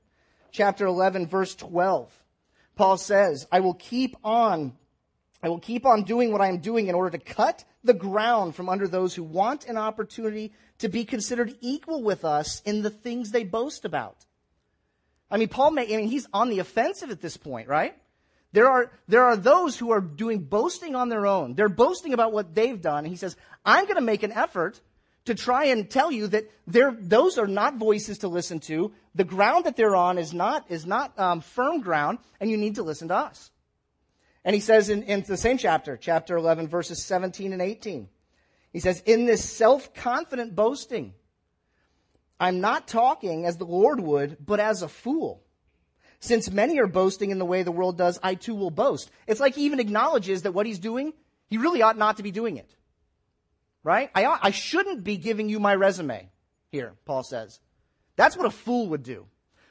chapter 0.51 0.85
11, 0.85 1.27
verse 1.27 1.55
12. 1.55 2.11
Paul 2.75 2.97
says, 2.97 3.47
I 3.51 3.59
will 3.59 3.73
keep 3.73 4.15
on 4.23 4.73
I 5.43 5.49
will 5.49 5.59
keep 5.59 5.85
on 5.85 6.03
doing 6.03 6.31
what 6.31 6.41
I 6.41 6.47
am 6.47 6.57
doing 6.59 6.87
in 6.87 6.95
order 6.95 7.15
to 7.15 7.23
cut 7.23 7.63
the 7.83 7.93
ground 7.93 8.55
from 8.55 8.69
under 8.69 8.87
those 8.87 9.13
who 9.13 9.23
want 9.23 9.65
an 9.65 9.77
opportunity 9.77 10.51
to 10.79 10.89
be 10.89 11.05
considered 11.05 11.55
equal 11.61 12.03
with 12.03 12.25
us 12.25 12.61
in 12.61 12.81
the 12.81 12.89
things 12.89 13.29
they 13.29 13.43
boast 13.43 13.85
about. 13.85 14.25
I 15.29 15.37
mean, 15.37 15.47
Paul 15.47 15.71
may, 15.71 15.83
I 15.83 15.97
mean, 15.97 16.07
he's 16.07 16.27
on 16.33 16.49
the 16.49 16.59
offensive 16.59 17.11
at 17.11 17.21
this 17.21 17.37
point, 17.37 17.67
right? 17.67 17.95
There 18.53 18.67
are, 18.67 18.91
there 19.07 19.25
are 19.25 19.35
those 19.35 19.77
who 19.77 19.91
are 19.91 20.01
doing 20.01 20.39
boasting 20.39 20.95
on 20.95 21.09
their 21.09 21.27
own. 21.27 21.53
They're 21.53 21.69
boasting 21.69 22.13
about 22.13 22.33
what 22.33 22.55
they've 22.55 22.81
done. 22.81 22.99
And 22.99 23.07
he 23.07 23.17
says, 23.17 23.35
I'm 23.65 23.83
going 23.83 23.95
to 23.95 24.01
make 24.01 24.23
an 24.23 24.31
effort 24.31 24.81
to 25.27 25.35
try 25.35 25.65
and 25.65 25.89
tell 25.89 26.09
you 26.09 26.27
that 26.27 26.49
those 26.65 27.37
are 27.37 27.47
not 27.47 27.75
voices 27.75 28.19
to 28.19 28.29
listen 28.29 28.61
to. 28.61 28.93
The 29.13 29.25
ground 29.25 29.65
that 29.65 29.75
they're 29.75 29.95
on 29.95 30.17
is 30.17 30.33
not, 30.33 30.65
is 30.69 30.85
not 30.85 31.17
um, 31.19 31.41
firm 31.41 31.81
ground, 31.81 32.19
and 32.39 32.49
you 32.49 32.55
need 32.55 32.75
to 32.75 32.83
listen 32.83 33.09
to 33.09 33.15
us. 33.15 33.51
And 34.45 34.53
he 34.53 34.61
says 34.61 34.89
in, 34.89 35.03
in 35.03 35.23
the 35.23 35.35
same 35.35 35.57
chapter, 35.57 35.97
chapter 35.97 36.37
11, 36.37 36.69
verses 36.69 37.03
17 37.03 37.51
and 37.51 37.61
18, 37.61 38.07
he 38.71 38.79
says, 38.79 39.01
In 39.05 39.25
this 39.25 39.43
self 39.43 39.93
confident 39.93 40.55
boasting, 40.55 41.13
I'm 42.39 42.61
not 42.61 42.87
talking 42.87 43.45
as 43.45 43.57
the 43.57 43.65
Lord 43.65 43.99
would, 43.99 44.37
but 44.39 44.61
as 44.61 44.81
a 44.81 44.87
fool. 44.87 45.43
Since 46.21 46.49
many 46.49 46.79
are 46.79 46.87
boasting 46.87 47.31
in 47.31 47.37
the 47.37 47.45
way 47.45 47.63
the 47.63 47.71
world 47.73 47.97
does, 47.97 48.17
I 48.23 48.35
too 48.35 48.55
will 48.55 48.71
boast. 48.71 49.11
It's 49.27 49.41
like 49.41 49.55
he 49.55 49.65
even 49.65 49.81
acknowledges 49.81 50.43
that 50.43 50.53
what 50.53 50.65
he's 50.65 50.79
doing, 50.79 51.11
he 51.49 51.57
really 51.57 51.81
ought 51.81 51.97
not 51.97 52.15
to 52.15 52.23
be 52.23 52.31
doing 52.31 52.55
it. 52.55 52.76
Right? 53.87 54.11
I, 54.13 54.37
I 54.41 54.51
shouldn't 54.51 55.05
be 55.05 55.15
giving 55.15 55.47
you 55.47 55.61
my 55.61 55.73
resume 55.73 56.29
here, 56.67 56.95
Paul 57.05 57.23
says. 57.23 57.61
That's 58.17 58.35
what 58.35 58.45
a 58.45 58.51
fool 58.51 58.89
would 58.89 59.01
do. 59.01 59.27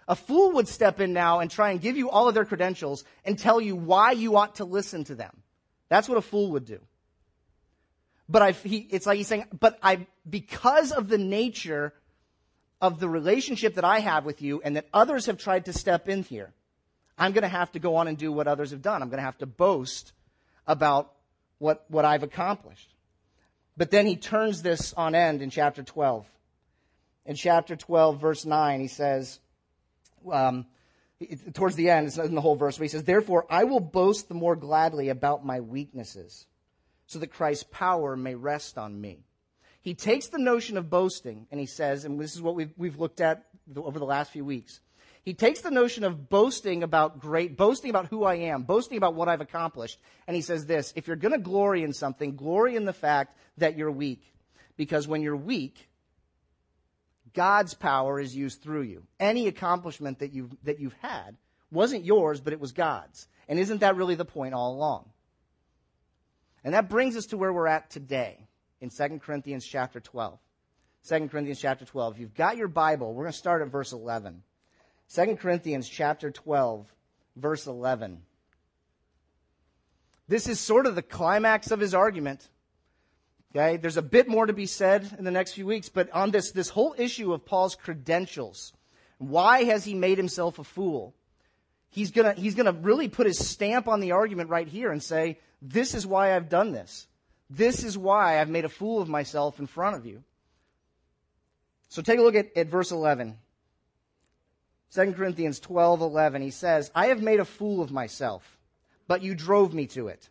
A 0.09 0.17
fool 0.17 0.53
would 0.53 0.69
step 0.69 1.03
in 1.03 1.13
now 1.13 1.41
and 1.41 1.51
try 1.51 1.73
and 1.73 1.83
give 1.83 1.99
you 1.99 2.09
all 2.09 2.27
of 2.27 2.35
their 2.35 2.47
credentials 2.47 3.05
and 3.27 3.39
tell 3.39 3.61
you 3.61 3.77
why 3.77 4.13
you 4.13 4.39
ought 4.39 4.55
to 4.55 4.65
listen 4.65 5.05
to 5.05 5.15
them. 5.15 5.43
That's 5.91 6.09
what 6.09 6.17
a 6.17 6.23
fool 6.23 6.53
would 6.53 6.65
do. 6.65 6.81
But 8.27 8.41
I, 8.41 8.53
he, 8.53 8.79
it's 8.79 9.05
like 9.05 9.19
he's 9.19 9.27
saying, 9.29 9.49
but 9.61 9.79
I, 9.83 10.07
because 10.27 10.93
of 10.93 11.09
the 11.09 11.19
nature 11.19 11.93
of 12.81 12.99
the 12.99 13.11
relationship 13.11 13.75
that 13.75 13.85
I 13.85 13.99
have 13.99 14.25
with 14.25 14.41
you 14.41 14.63
and 14.65 14.77
that 14.77 14.87
others 14.95 15.27
have 15.27 15.37
tried 15.37 15.67
to 15.67 15.75
step 15.75 16.09
in 16.09 16.23
here, 16.23 16.55
I'm 17.19 17.33
going 17.33 17.43
to 17.43 17.49
have 17.49 17.71
to 17.73 17.81
go 17.81 17.97
on 17.97 18.09
and 18.09 18.17
do 18.17 18.33
what 18.33 18.49
others 18.49 18.71
have 18.71 18.81
done. 18.81 19.03
I'm 19.03 19.11
going 19.11 19.19
to 19.19 19.25
have 19.25 19.37
to 19.39 19.47
boast 19.47 20.15
about 20.67 21.13
what, 21.59 21.85
what 21.89 22.07
I've 22.07 22.23
accomplished. 22.23 22.96
But 23.77 23.91
then 23.91 24.07
he 24.07 24.17
turns 24.17 24.63
this 24.63 24.93
on 24.95 25.15
end 25.15 25.43
in 25.43 25.51
chapter 25.51 25.83
12. 25.83 26.27
In 27.27 27.35
chapter 27.35 27.77
12, 27.77 28.21
verse 28.21 28.45
9, 28.45 28.81
he 28.81 28.89
says, 28.89 29.41
um, 30.31 30.67
towards 31.53 31.77
the 31.77 31.91
end, 31.91 32.07
it's 32.07 32.19
in 32.19 32.35
the 32.35 32.41
whole 32.41 32.57
verse, 32.57 32.77
he 32.77 32.89
says, 32.89 33.05
Therefore, 33.05 33.47
I 33.51 33.65
will 33.65 33.81
boast 33.81 34.29
the 34.29 34.35
more 34.35 34.57
gladly 34.57 35.09
about 35.09 35.45
my 35.45 35.61
weaknesses, 35.61 36.47
so 37.07 37.19
that 37.19 37.29
Christ's 37.29 37.65
power 37.71 38.17
may 38.17 38.35
rest 38.35 38.79
on 38.79 39.01
me. 39.01 39.25
He 39.81 39.95
takes 39.95 40.29
the 40.29 40.39
notion 40.39 40.77
of 40.77 40.91
boasting, 40.91 41.47
and 41.51 41.61
he 41.61 41.67
says, 41.67 42.05
and 42.05 42.19
this 42.19 42.35
is 42.35 42.43
what 42.43 42.57
we've, 42.57 42.73
we've 42.77 42.99
looked 42.99 43.21
at 43.21 43.45
over 43.77 43.99
the 43.99 44.05
last 44.05 44.33
few 44.33 44.45
weeks. 44.45 44.81
He 45.27 45.35
takes 45.35 45.61
the 45.61 45.73
notion 45.73 46.05
of 46.05 46.31
boasting 46.31 46.85
about 46.85 47.19
great, 47.19 47.57
boasting 47.57 47.91
about 47.91 48.07
who 48.07 48.23
I 48.23 48.37
am, 48.37 48.63
boasting 48.63 48.97
about 48.97 49.17
what 49.17 49.29
I've 49.29 49.41
accomplished, 49.41 49.99
and 50.29 50.37
he 50.37 50.41
says 50.41 50.67
this 50.67 50.93
if 50.95 51.09
you're 51.09 51.17
going 51.17 51.33
to 51.33 51.39
glory 51.39 51.83
in 51.83 51.93
something, 51.93 52.37
glory 52.37 52.77
in 52.77 52.85
the 52.85 52.93
fact 52.93 53.37
that 53.59 53.77
you're 53.77 53.91
weak. 53.91 54.23
Because 54.77 55.09
when 55.09 55.23
you're 55.23 55.35
weak, 55.35 55.89
God's 57.35 57.75
power 57.75 58.21
is 58.21 58.37
used 58.37 58.63
through 58.63 58.83
you. 58.83 59.03
Any 59.19 59.49
accomplishment 59.49 60.21
that 60.21 60.33
you've, 60.33 60.53
that 60.63 60.79
you've 60.79 60.97
had 61.01 61.37
wasn't 61.73 62.05
yours, 62.05 62.41
but 62.41 62.53
it 62.53 62.61
was 62.61 62.71
God's. 62.71 63.27
And 63.49 63.59
isn't 63.59 63.81
that 63.81 63.97
really 63.97 64.15
the 64.15 64.25
point 64.25 64.55
all 64.55 64.75
along? 64.75 65.11
And 66.63 66.73
that 66.75 66.89
brings 66.89 67.17
us 67.17 67.27
to 67.27 67.37
where 67.37 67.53
we're 67.53 67.67
at 67.67 67.91
today 67.91 68.47
in 68.81 68.91
2 68.91 69.19
Corinthians 69.19 69.67
chapter 69.67 69.99
12. 69.99 70.39
2 71.09 71.29
Corinthians 71.29 71.61
chapter 71.61 71.85
12. 71.85 72.15
If 72.15 72.21
you've 72.21 72.35
got 72.35 72.57
your 72.57 72.69
Bible, 72.69 73.13
we're 73.13 73.25
going 73.25 73.33
to 73.33 73.39
start 73.39 73.63
at 73.63 73.69
verse 73.69 73.93
11. 73.93 74.43
2 75.15 75.37
Corinthians 75.37 75.89
chapter 75.89 76.31
12, 76.31 76.93
verse 77.37 77.67
11. 77.67 78.23
This 80.29 80.49
is 80.49 80.59
sort 80.59 80.87
of 80.87 80.95
the 80.95 81.03
climax 81.03 81.71
of 81.71 81.81
his 81.81 81.95
argument. 81.95 82.49
Okay, 83.55 83.77
there's 83.77 83.97
a 83.97 84.03
bit 84.03 84.29
more 84.29 84.47
to 84.47 84.53
be 84.53 84.67
said 84.67 85.15
in 85.19 85.25
the 85.25 85.31
next 85.31 85.53
few 85.53 85.67
weeks, 85.67 85.89
but 85.89 86.11
on 86.11 86.31
this, 86.31 86.51
this 86.51 86.69
whole 86.69 86.95
issue 86.99 87.33
of 87.33 87.47
Paul's 87.47 87.75
credentials, 87.75 88.73
why 89.19 89.65
has 89.65 89.85
he 89.85 89.95
made 89.95 90.19
himself 90.19 90.59
a 90.59 90.65
fool? 90.65 91.15
He's 91.89 92.11
gonna, 92.11 92.35
he's 92.35 92.55
gonna 92.55 92.73
really 92.73 93.09
put 93.09 93.27
his 93.27 93.39
stamp 93.39 93.89
on 93.89 94.01
the 94.01 94.13
argument 94.13 94.51
right 94.51 94.69
here 94.69 94.91
and 94.91 95.03
say, 95.03 95.39
this 95.63 95.95
is 95.95 96.07
why 96.07 96.35
I've 96.35 96.49
done 96.49 96.73
this. 96.73 97.07
This 97.49 97.85
is 97.85 97.97
why 97.97 98.41
I've 98.41 98.51
made 98.51 98.65
a 98.65 98.69
fool 98.69 99.01
of 99.01 99.09
myself 99.09 99.61
in 99.61 99.67
front 99.67 99.97
of 99.97 100.05
you. 100.05 100.23
So 101.89 102.03
take 102.03 102.19
a 102.19 102.23
look 102.23 102.35
at, 102.35 102.55
at 102.57 102.67
verse 102.67 102.91
11. 102.91 103.39
2 104.95 105.13
Corinthians 105.13 105.61
12, 105.61 106.01
11. 106.01 106.43
He 106.43 106.51
says, 106.51 106.91
I 106.95 107.07
have 107.07 107.23
made 107.23 107.41
a 107.41 107.45
fool 107.45 107.83
of 107.83 107.91
myself, 107.91 108.59
but 109.09 109.23
you 109.23 109.35
drove 109.35 109.75
me 109.75 109.87
to 109.89 110.09
it. 110.09 110.29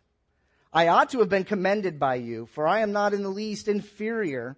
I 0.72 0.88
ought 0.88 1.10
to 1.10 1.20
have 1.20 1.28
been 1.28 1.44
commended 1.44 1.98
by 1.98 2.16
you, 2.16 2.46
for 2.46 2.66
I 2.66 2.80
am 2.80 2.92
not 2.92 3.14
in 3.14 3.22
the 3.22 3.28
least 3.28 3.68
inferior 3.68 4.56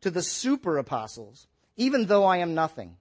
to 0.00 0.10
the 0.10 0.22
super 0.22 0.78
apostles, 0.78 1.46
even 1.76 2.06
though 2.06 2.24
I 2.24 2.38
am 2.38 2.54
nothing. 2.54 2.96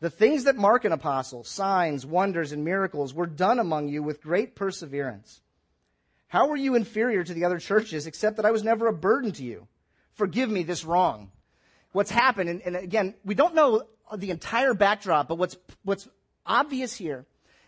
The 0.00 0.10
things 0.10 0.44
that 0.44 0.56
mark 0.56 0.84
an 0.84 0.92
apostle, 0.92 1.44
signs, 1.44 2.04
wonders, 2.04 2.52
and 2.52 2.64
miracles, 2.64 3.14
were 3.14 3.26
done 3.26 3.58
among 3.58 3.88
you 3.88 4.02
with 4.02 4.22
great 4.22 4.54
perseverance. 4.54 5.40
How 6.28 6.48
were 6.48 6.56
you 6.56 6.74
inferior 6.74 7.22
to 7.24 7.34
the 7.34 7.44
other 7.44 7.58
churches, 7.58 8.06
except 8.06 8.36
that 8.36 8.46
I 8.46 8.50
was 8.50 8.64
never 8.64 8.86
a 8.86 8.92
burden 8.92 9.32
to 9.32 9.44
you? 9.44 9.68
Forgive 10.14 10.50
me 10.50 10.62
this 10.62 10.84
wrong. 10.84 11.30
What's 11.92 12.10
happened, 12.10 12.50
and, 12.50 12.60
and 12.62 12.76
again, 12.76 13.14
we 13.24 13.34
don't 13.34 13.54
know 13.54 13.84
the 14.16 14.30
entire 14.30 14.74
backdrop, 14.74 15.28
but 15.28 15.38
what's, 15.38 15.56
what's 15.82 16.08
obvious 16.46 16.94
here 16.94 17.26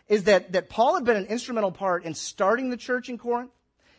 is 0.09 0.25
that, 0.25 0.53
that 0.53 0.69
Paul 0.69 0.95
had 0.95 1.05
been 1.05 1.17
an 1.17 1.27
instrumental 1.27 1.73
part 1.73 2.05
in 2.05 2.15
starting 2.15 2.71
the 2.71 2.77
church 2.77 3.09
in 3.09 3.19
Corinth. 3.19 3.51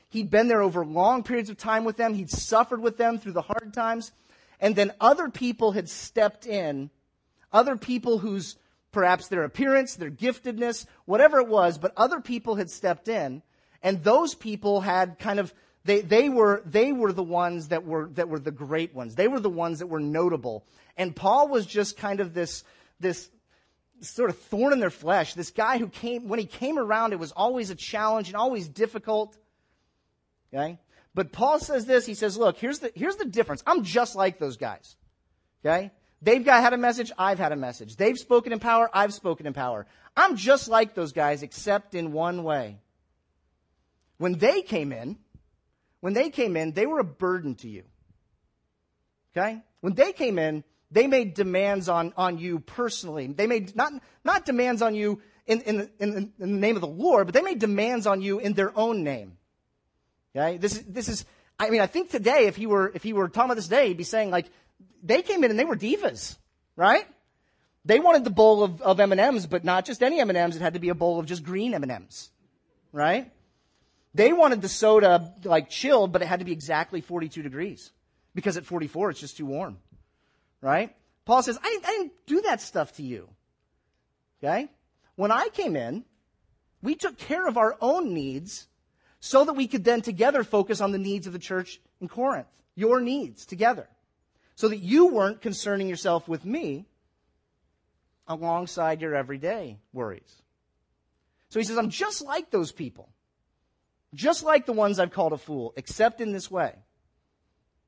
He'd 0.10 0.30
been 0.30 0.48
there 0.48 0.62
over 0.62 0.86
long 0.86 1.24
periods 1.24 1.50
of 1.50 1.58
time 1.58 1.84
with 1.84 1.98
them. 1.98 2.14
He'd 2.14 2.32
suffered 2.32 2.82
with 2.82 2.98
them 2.98 3.20
through 3.20 3.34
the 3.34 3.42
hard 3.42 3.74
times. 3.74 4.12
And 4.60 4.76
then 4.76 4.94
other 5.02 5.30
people 5.30 5.74
had 5.74 5.90
stepped 5.90 6.48
in, 6.48 6.90
other 7.52 7.76
people 7.76 8.20
whose 8.20 8.56
perhaps 8.92 9.28
their 9.28 9.44
appearance, 9.44 9.96
their 9.96 10.10
giftedness, 10.10 10.86
whatever 11.06 11.40
it 11.40 11.48
was, 11.48 11.78
but 11.78 11.94
other 11.98 12.22
people 12.22 12.56
had 12.56 12.70
stepped 12.70 13.08
in. 13.08 13.44
And 13.84 14.04
those 14.04 14.34
people 14.34 14.82
had 14.82 15.20
kind 15.20 15.40
of 15.40 15.54
they, 15.88 16.02
they, 16.02 16.28
were, 16.28 16.62
they 16.66 16.92
were 16.92 17.14
the 17.14 17.24
ones 17.24 17.70
that 17.70 17.86
were, 17.86 18.10
that 18.16 18.28
were 18.28 18.40
the 18.40 18.52
great 18.52 18.94
ones. 18.94 19.16
They 19.16 19.30
were 19.30 19.40
the 19.40 19.50
ones 19.50 19.80
that 19.80 19.88
were 19.88 20.02
notable. 20.02 20.66
And 20.98 21.16
Paul 21.16 21.48
was 21.48 21.66
just 21.66 21.96
kind 21.96 22.20
of 22.20 22.34
this, 22.34 22.66
this 23.00 23.30
sort 24.02 24.30
of 24.30 24.38
thorn 24.38 24.74
in 24.74 24.80
their 24.82 24.90
flesh. 24.90 25.34
This 25.34 25.50
guy 25.50 25.78
who 25.78 25.88
came, 25.88 26.28
when 26.28 26.40
he 26.40 26.46
came 26.46 26.78
around, 26.78 27.14
it 27.14 27.20
was 27.20 27.32
always 27.32 27.70
a 27.70 27.76
challenge 27.76 28.28
and 28.28 28.36
always 28.36 28.68
difficult. 28.68 29.38
Okay? 30.54 30.78
But 31.16 31.32
Paul 31.32 31.60
says 31.60 31.86
this. 31.86 32.06
He 32.06 32.16
says, 32.16 32.38
look, 32.38 32.58
here's 32.58 32.80
the, 32.80 32.92
here's 32.94 33.16
the 33.16 33.26
difference. 33.26 33.64
I'm 33.66 33.84
just 33.84 34.14
like 34.14 34.40
those 34.40 34.58
guys. 34.58 34.98
Okay? 35.66 35.92
They've 36.22 36.44
got, 36.44 36.62
had 36.62 36.74
a 36.74 36.78
message. 36.78 37.14
I've 37.18 37.40
had 37.40 37.54
a 37.54 37.56
message. 37.56 37.96
They've 37.96 38.18
spoken 38.18 38.52
in 38.52 38.60
power. 38.60 38.90
I've 38.94 39.14
spoken 39.14 39.48
in 39.48 39.54
power. 39.54 39.86
I'm 40.18 40.36
just 40.36 40.68
like 40.68 40.96
those 40.96 41.14
guys, 41.14 41.44
except 41.44 41.96
in 41.96 42.12
one 42.12 42.44
way. 42.44 42.80
When 44.18 44.34
they 44.34 44.64
came 44.64 44.92
in, 44.92 45.18
when 46.02 46.14
they 46.14 46.30
came 46.30 46.56
in, 46.56 46.74
they 46.74 46.86
were 46.86 47.00
a 47.00 47.04
burden 47.04 47.56
to 47.56 47.68
you. 47.68 47.84
Okay? 49.36 49.62
When 49.82 49.94
they 49.94 50.12
came 50.14 50.40
in, 50.40 50.64
they 50.92 51.08
made 51.08 51.34
demands 51.34 51.90
on, 51.90 52.14
on 52.16 52.38
you 52.38 52.60
personally. 52.60 53.28
They 53.28 53.48
made 53.48 53.76
not, 53.76 53.94
not 54.24 54.46
demands 54.46 54.82
on 54.82 54.96
you 54.96 55.22
in, 55.46 55.62
in, 55.62 55.90
in, 56.00 56.14
in 56.18 56.34
the 56.40 56.48
name 56.48 56.76
of 56.76 56.82
the 56.82 56.88
Lord, 56.88 57.28
but 57.28 57.34
they 57.34 57.42
made 57.42 57.60
demands 57.60 58.08
on 58.08 58.22
you 58.22 58.40
in 58.40 58.54
their 58.54 58.78
own 58.78 59.04
name. 59.04 59.38
Okay? 60.36 60.58
This 60.58 60.78
is, 60.78 60.84
this 60.86 61.10
is, 61.10 61.26
I 61.60 61.70
mean, 61.70 61.82
I 61.82 61.88
think 61.88 62.10
today, 62.10 62.46
if 62.46 62.56
he 62.56 62.68
were, 62.68 62.92
if 62.94 63.04
he 63.04 63.14
were 63.14 63.28
talking 63.28 63.50
about 63.50 63.56
this 63.56 63.66
today, 63.66 63.90
he'd 63.90 63.98
be 63.98 64.04
saying 64.04 64.32
like, 64.32 64.48
they 65.04 65.22
came 65.22 65.44
in 65.44 65.52
and 65.52 65.60
they 65.60 65.66
were 65.66 65.76
divas, 65.76 66.38
right? 66.76 67.06
They 67.86 68.00
wanted 68.00 68.24
the 68.24 68.30
bowl 68.30 68.64
of, 68.64 68.82
of 68.82 69.00
M&Ms, 69.00 69.48
but 69.48 69.64
not 69.64 69.86
just 69.86 70.04
any 70.04 70.20
M&Ms. 70.20 70.58
It 70.58 70.62
had 70.62 70.74
to 70.74 70.80
be 70.80 70.90
a 70.90 70.96
bowl 70.96 71.20
of 71.20 71.26
just 71.26 71.44
green 71.44 71.74
M&Ms, 71.74 72.30
right? 72.92 73.32
They 74.18 74.34
wanted 74.34 74.64
the 74.64 74.70
soda 74.70 75.32
like 75.44 75.70
chilled, 75.70 76.12
but 76.12 76.24
it 76.24 76.28
had 76.28 76.40
to 76.40 76.46
be 76.46 76.52
exactly 76.52 77.02
42 77.02 77.44
degrees 77.44 77.92
because 78.34 78.58
at 78.58 78.66
44 78.66 79.12
it's 79.12 79.20
just 79.20 79.38
too 79.38 79.46
warm, 79.46 79.78
right? 80.60 80.96
Paul 81.24 81.44
says, 81.44 81.60
I 81.64 81.70
didn't, 81.70 81.86
I 81.86 81.92
didn't 81.92 82.14
do 82.26 82.42
that 82.42 82.60
stuff 82.60 82.94
to 82.94 83.04
you. 83.04 83.30
Okay? 84.44 84.70
When 85.18 85.32
I 85.32 85.50
came 85.50 85.76
in, 85.76 86.04
we 86.82 86.96
took 86.96 87.20
care 87.20 87.46
of 87.46 87.60
our 87.60 87.78
own 87.80 88.12
needs 88.16 88.68
so 89.20 89.46
that 89.46 89.54
we 89.54 89.68
could 89.68 89.84
then 89.84 90.02
together 90.02 90.44
focus 90.44 90.82
on 90.82 90.92
the 90.92 90.98
needs 90.98 91.28
of 91.28 91.34
the 91.34 91.38
church 91.38 91.80
in 92.02 92.08
Corinth, 92.08 92.48
your 92.74 93.00
needs 93.00 93.46
together, 93.46 93.88
so 94.56 94.68
that 94.68 94.78
you 94.78 95.06
weren't 95.06 95.42
concerning 95.42 95.88
yourself 95.88 96.28
with 96.28 96.44
me 96.44 96.88
alongside 98.28 99.00
your 99.00 99.14
everyday 99.14 99.78
worries. 99.94 100.42
So 101.50 101.60
he 101.60 101.66
says, 101.66 101.78
I'm 101.78 101.92
just 101.92 102.24
like 102.24 102.50
those 102.50 102.72
people, 102.72 103.10
just 104.18 104.44
like 104.44 104.66
the 104.66 104.74
ones 104.74 105.00
I've 105.00 105.12
called 105.12 105.32
a 105.32 105.38
fool, 105.38 105.74
except 105.78 106.20
in 106.20 106.34
this 106.34 106.52
way. 106.52 106.74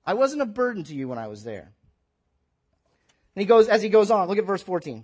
I 0.05 0.13
wasn't 0.13 0.41
a 0.41 0.45
burden 0.45 0.86
to 0.86 0.95
you 0.95 1.09
when 1.09 1.17
I 1.17 1.27
was 1.27 1.43
there. 1.43 1.74
And 3.36 3.41
he 3.41 3.45
goes, 3.45 3.67
as 3.67 3.81
he 3.81 3.89
goes 3.89 4.12
on, 4.12 4.29
look 4.29 4.38
at 4.38 4.45
verse 4.45 4.63
14. 4.63 5.03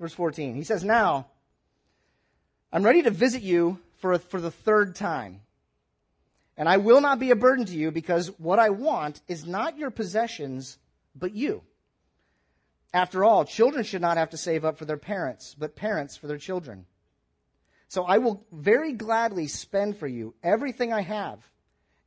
Verse 0.00 0.12
14. 0.12 0.56
He 0.56 0.64
says, 0.64 0.82
Now, 0.82 1.28
I'm 2.72 2.82
ready 2.82 3.02
to 3.02 3.10
visit 3.10 3.42
you 3.42 3.78
for, 3.98 4.14
a, 4.14 4.18
for 4.18 4.40
the 4.40 4.50
third 4.50 4.96
time 4.96 5.42
and 6.56 6.68
I 6.68 6.76
will 6.76 7.00
not 7.00 7.18
be 7.18 7.30
a 7.30 7.36
burden 7.36 7.64
to 7.66 7.76
you 7.76 7.90
because 7.90 8.28
what 8.38 8.58
I 8.58 8.70
want 8.70 9.20
is 9.26 9.46
not 9.46 9.78
your 9.78 9.90
possessions, 9.90 10.78
but 11.14 11.34
you. 11.34 11.62
After 12.92 13.24
all, 13.24 13.44
children 13.44 13.84
should 13.84 14.02
not 14.02 14.18
have 14.18 14.30
to 14.30 14.36
save 14.36 14.64
up 14.64 14.76
for 14.76 14.84
their 14.84 14.98
parents, 14.98 15.56
but 15.58 15.74
parents 15.74 16.16
for 16.16 16.26
their 16.26 16.38
children. 16.38 16.86
So 17.92 18.04
I 18.04 18.16
will 18.16 18.42
very 18.50 18.94
gladly 18.94 19.48
spend 19.48 19.98
for 19.98 20.08
you 20.08 20.32
everything 20.42 20.94
I 20.94 21.02
have 21.02 21.46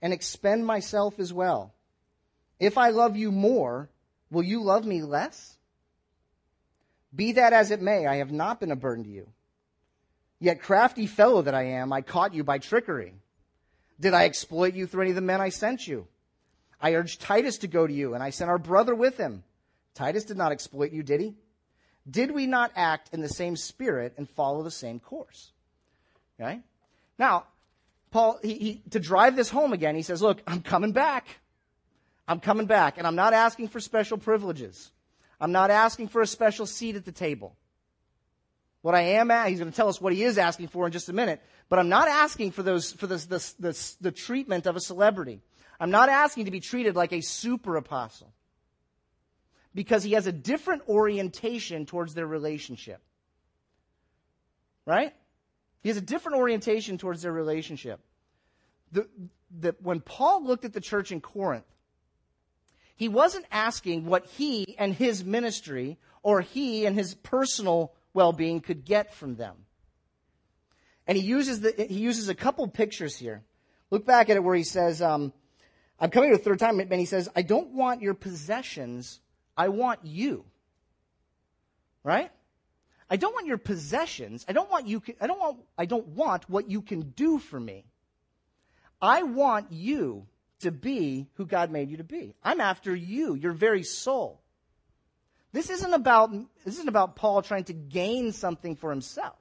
and 0.01 0.13
expend 0.13 0.65
myself 0.65 1.19
as 1.19 1.31
well. 1.31 1.75
If 2.59 2.79
I 2.79 2.89
love 2.89 3.15
you 3.15 3.31
more, 3.31 3.91
will 4.31 4.41
you 4.41 4.63
love 4.63 4.83
me 4.83 5.03
less? 5.03 5.59
Be 7.15 7.33
that 7.33 7.53
as 7.53 7.69
it 7.69 7.83
may, 7.83 8.07
I 8.07 8.15
have 8.15 8.31
not 8.31 8.59
been 8.59 8.71
a 8.71 8.75
burden 8.75 9.03
to 9.03 9.11
you. 9.11 9.29
Yet, 10.39 10.59
crafty 10.59 11.05
fellow 11.05 11.43
that 11.43 11.53
I 11.53 11.65
am, 11.77 11.93
I 11.93 12.01
caught 12.01 12.33
you 12.33 12.43
by 12.43 12.57
trickery. 12.57 13.13
Did 13.99 14.15
I 14.15 14.25
exploit 14.25 14.73
you 14.73 14.87
through 14.87 15.01
any 15.01 15.11
of 15.11 15.15
the 15.15 15.21
men 15.21 15.39
I 15.39 15.49
sent 15.49 15.87
you? 15.87 16.07
I 16.81 16.95
urged 16.95 17.21
Titus 17.21 17.59
to 17.59 17.67
go 17.67 17.85
to 17.85 17.93
you, 17.93 18.15
and 18.15 18.23
I 18.23 18.31
sent 18.31 18.49
our 18.49 18.57
brother 18.57 18.95
with 18.95 19.17
him. 19.17 19.43
Titus 19.93 20.23
did 20.23 20.35
not 20.35 20.51
exploit 20.51 20.93
you, 20.93 21.03
did 21.03 21.21
he? 21.21 21.35
Did 22.09 22.31
we 22.31 22.47
not 22.47 22.71
act 22.75 23.11
in 23.13 23.21
the 23.21 23.29
same 23.29 23.55
spirit 23.55 24.15
and 24.17 24.27
follow 24.27 24.63
the 24.63 24.71
same 24.71 24.99
course? 24.99 25.51
Okay? 26.39 26.59
Now, 27.17 27.45
Paul, 28.11 28.39
he, 28.41 28.53
he, 28.53 28.81
to 28.91 28.99
drive 28.99 29.35
this 29.35 29.49
home 29.49 29.73
again, 29.73 29.95
he 29.95 30.01
says, 30.01 30.21
Look, 30.21 30.41
I'm 30.47 30.61
coming 30.61 30.91
back. 30.91 31.27
I'm 32.27 32.39
coming 32.39 32.65
back, 32.65 32.97
and 32.97 33.05
I'm 33.05 33.15
not 33.15 33.33
asking 33.33 33.67
for 33.67 33.79
special 33.79 34.17
privileges. 34.17 34.91
I'm 35.39 35.51
not 35.51 35.69
asking 35.69 36.07
for 36.07 36.21
a 36.21 36.27
special 36.27 36.65
seat 36.65 36.95
at 36.95 37.05
the 37.05 37.11
table. 37.11 37.55
What 38.81 38.95
I 38.95 39.01
am 39.01 39.31
at, 39.31 39.49
he's 39.49 39.59
going 39.59 39.71
to 39.71 39.75
tell 39.75 39.89
us 39.89 39.99
what 39.99 40.13
he 40.13 40.23
is 40.23 40.37
asking 40.37 40.67
for 40.67 40.85
in 40.85 40.91
just 40.91 41.09
a 41.09 41.13
minute. 41.13 41.41
But 41.69 41.79
I'm 41.79 41.89
not 41.89 42.07
asking 42.07 42.51
for 42.51 42.63
those, 42.63 42.93
for 42.93 43.07
this, 43.07 43.25
this, 43.25 43.53
this, 43.53 43.95
the 43.95 44.11
treatment 44.11 44.65
of 44.65 44.75
a 44.75 44.79
celebrity. 44.79 45.41
I'm 45.79 45.91
not 45.91 46.09
asking 46.09 46.45
to 46.45 46.51
be 46.51 46.59
treated 46.59 46.95
like 46.95 47.11
a 47.11 47.21
super 47.21 47.75
apostle. 47.75 48.31
Because 49.73 50.03
he 50.03 50.13
has 50.13 50.27
a 50.27 50.31
different 50.31 50.87
orientation 50.87 51.85
towards 51.85 52.13
their 52.13 52.27
relationship. 52.27 53.01
Right? 54.85 55.13
He 55.85 55.89
has 55.89 55.97
a 55.97 56.01
different 56.01 56.39
orientation 56.39 56.97
towards 56.97 57.21
their 57.21 57.31
relationship. 57.31 57.99
The, 58.91 59.07
the, 59.55 59.75
when 59.83 59.99
Paul 59.99 60.43
looked 60.43 60.65
at 60.65 60.73
the 60.73 60.81
church 60.81 61.11
in 61.11 61.21
Corinth, 61.21 61.67
he 62.95 63.07
wasn't 63.07 63.45
asking 63.51 64.07
what 64.07 64.25
he 64.25 64.75
and 64.79 64.95
his 64.95 65.23
ministry 65.23 65.99
or 66.23 66.41
he 66.41 66.87
and 66.87 66.97
his 66.97 67.13
personal 67.13 67.93
well 68.15 68.33
being 68.33 68.61
could 68.61 68.83
get 68.83 69.13
from 69.13 69.35
them. 69.35 69.57
And 71.05 71.19
he 71.19 71.23
uses, 71.23 71.61
the, 71.61 71.85
he 71.87 71.99
uses 71.99 72.29
a 72.29 72.33
couple 72.35 72.67
pictures 72.67 73.15
here. 73.15 73.43
Look 73.91 74.07
back 74.07 74.31
at 74.31 74.37
it 74.37 74.43
where 74.43 74.55
he 74.55 74.63
says, 74.63 75.03
um, 75.03 75.33
I'm 75.99 76.09
coming 76.09 76.31
to 76.31 76.35
a 76.35 76.39
third 76.39 76.57
time, 76.57 76.79
and 76.79 76.93
he 76.93 77.05
says, 77.05 77.29
I 77.35 77.43
don't 77.43 77.75
want 77.75 78.01
your 78.01 78.15
possessions, 78.15 79.19
I 79.55 79.69
want 79.69 79.99
you. 80.01 80.45
Right? 82.03 82.31
I 83.09 83.17
don't 83.17 83.33
want 83.33 83.47
your 83.47 83.57
possessions. 83.57 84.45
I 84.47 84.53
don't 84.53 84.69
want 84.69 84.87
you 84.87 85.01
I 85.21 85.27
don't 85.27 85.39
want 85.39 85.59
I 85.77 85.85
don't 85.85 86.07
want 86.07 86.49
what 86.49 86.69
you 86.69 86.81
can 86.81 87.01
do 87.01 87.37
for 87.37 87.59
me. 87.59 87.85
I 89.01 89.23
want 89.23 89.71
you 89.71 90.27
to 90.61 90.71
be 90.71 91.27
who 91.35 91.45
God 91.45 91.69
made 91.69 91.91
you 91.91 91.97
to 91.97 92.03
be. 92.03 92.35
I'm 92.43 92.59
after 92.59 92.95
you, 92.95 93.35
your 93.35 93.51
very 93.51 93.83
soul. 93.83 94.41
This 95.51 95.69
isn't 95.69 95.93
about 95.93 96.31
this 96.63 96.75
isn't 96.75 96.89
about 96.89 97.15
Paul 97.15 97.41
trying 97.41 97.65
to 97.65 97.73
gain 97.73 98.31
something 98.31 98.75
for 98.75 98.89
himself. 98.89 99.37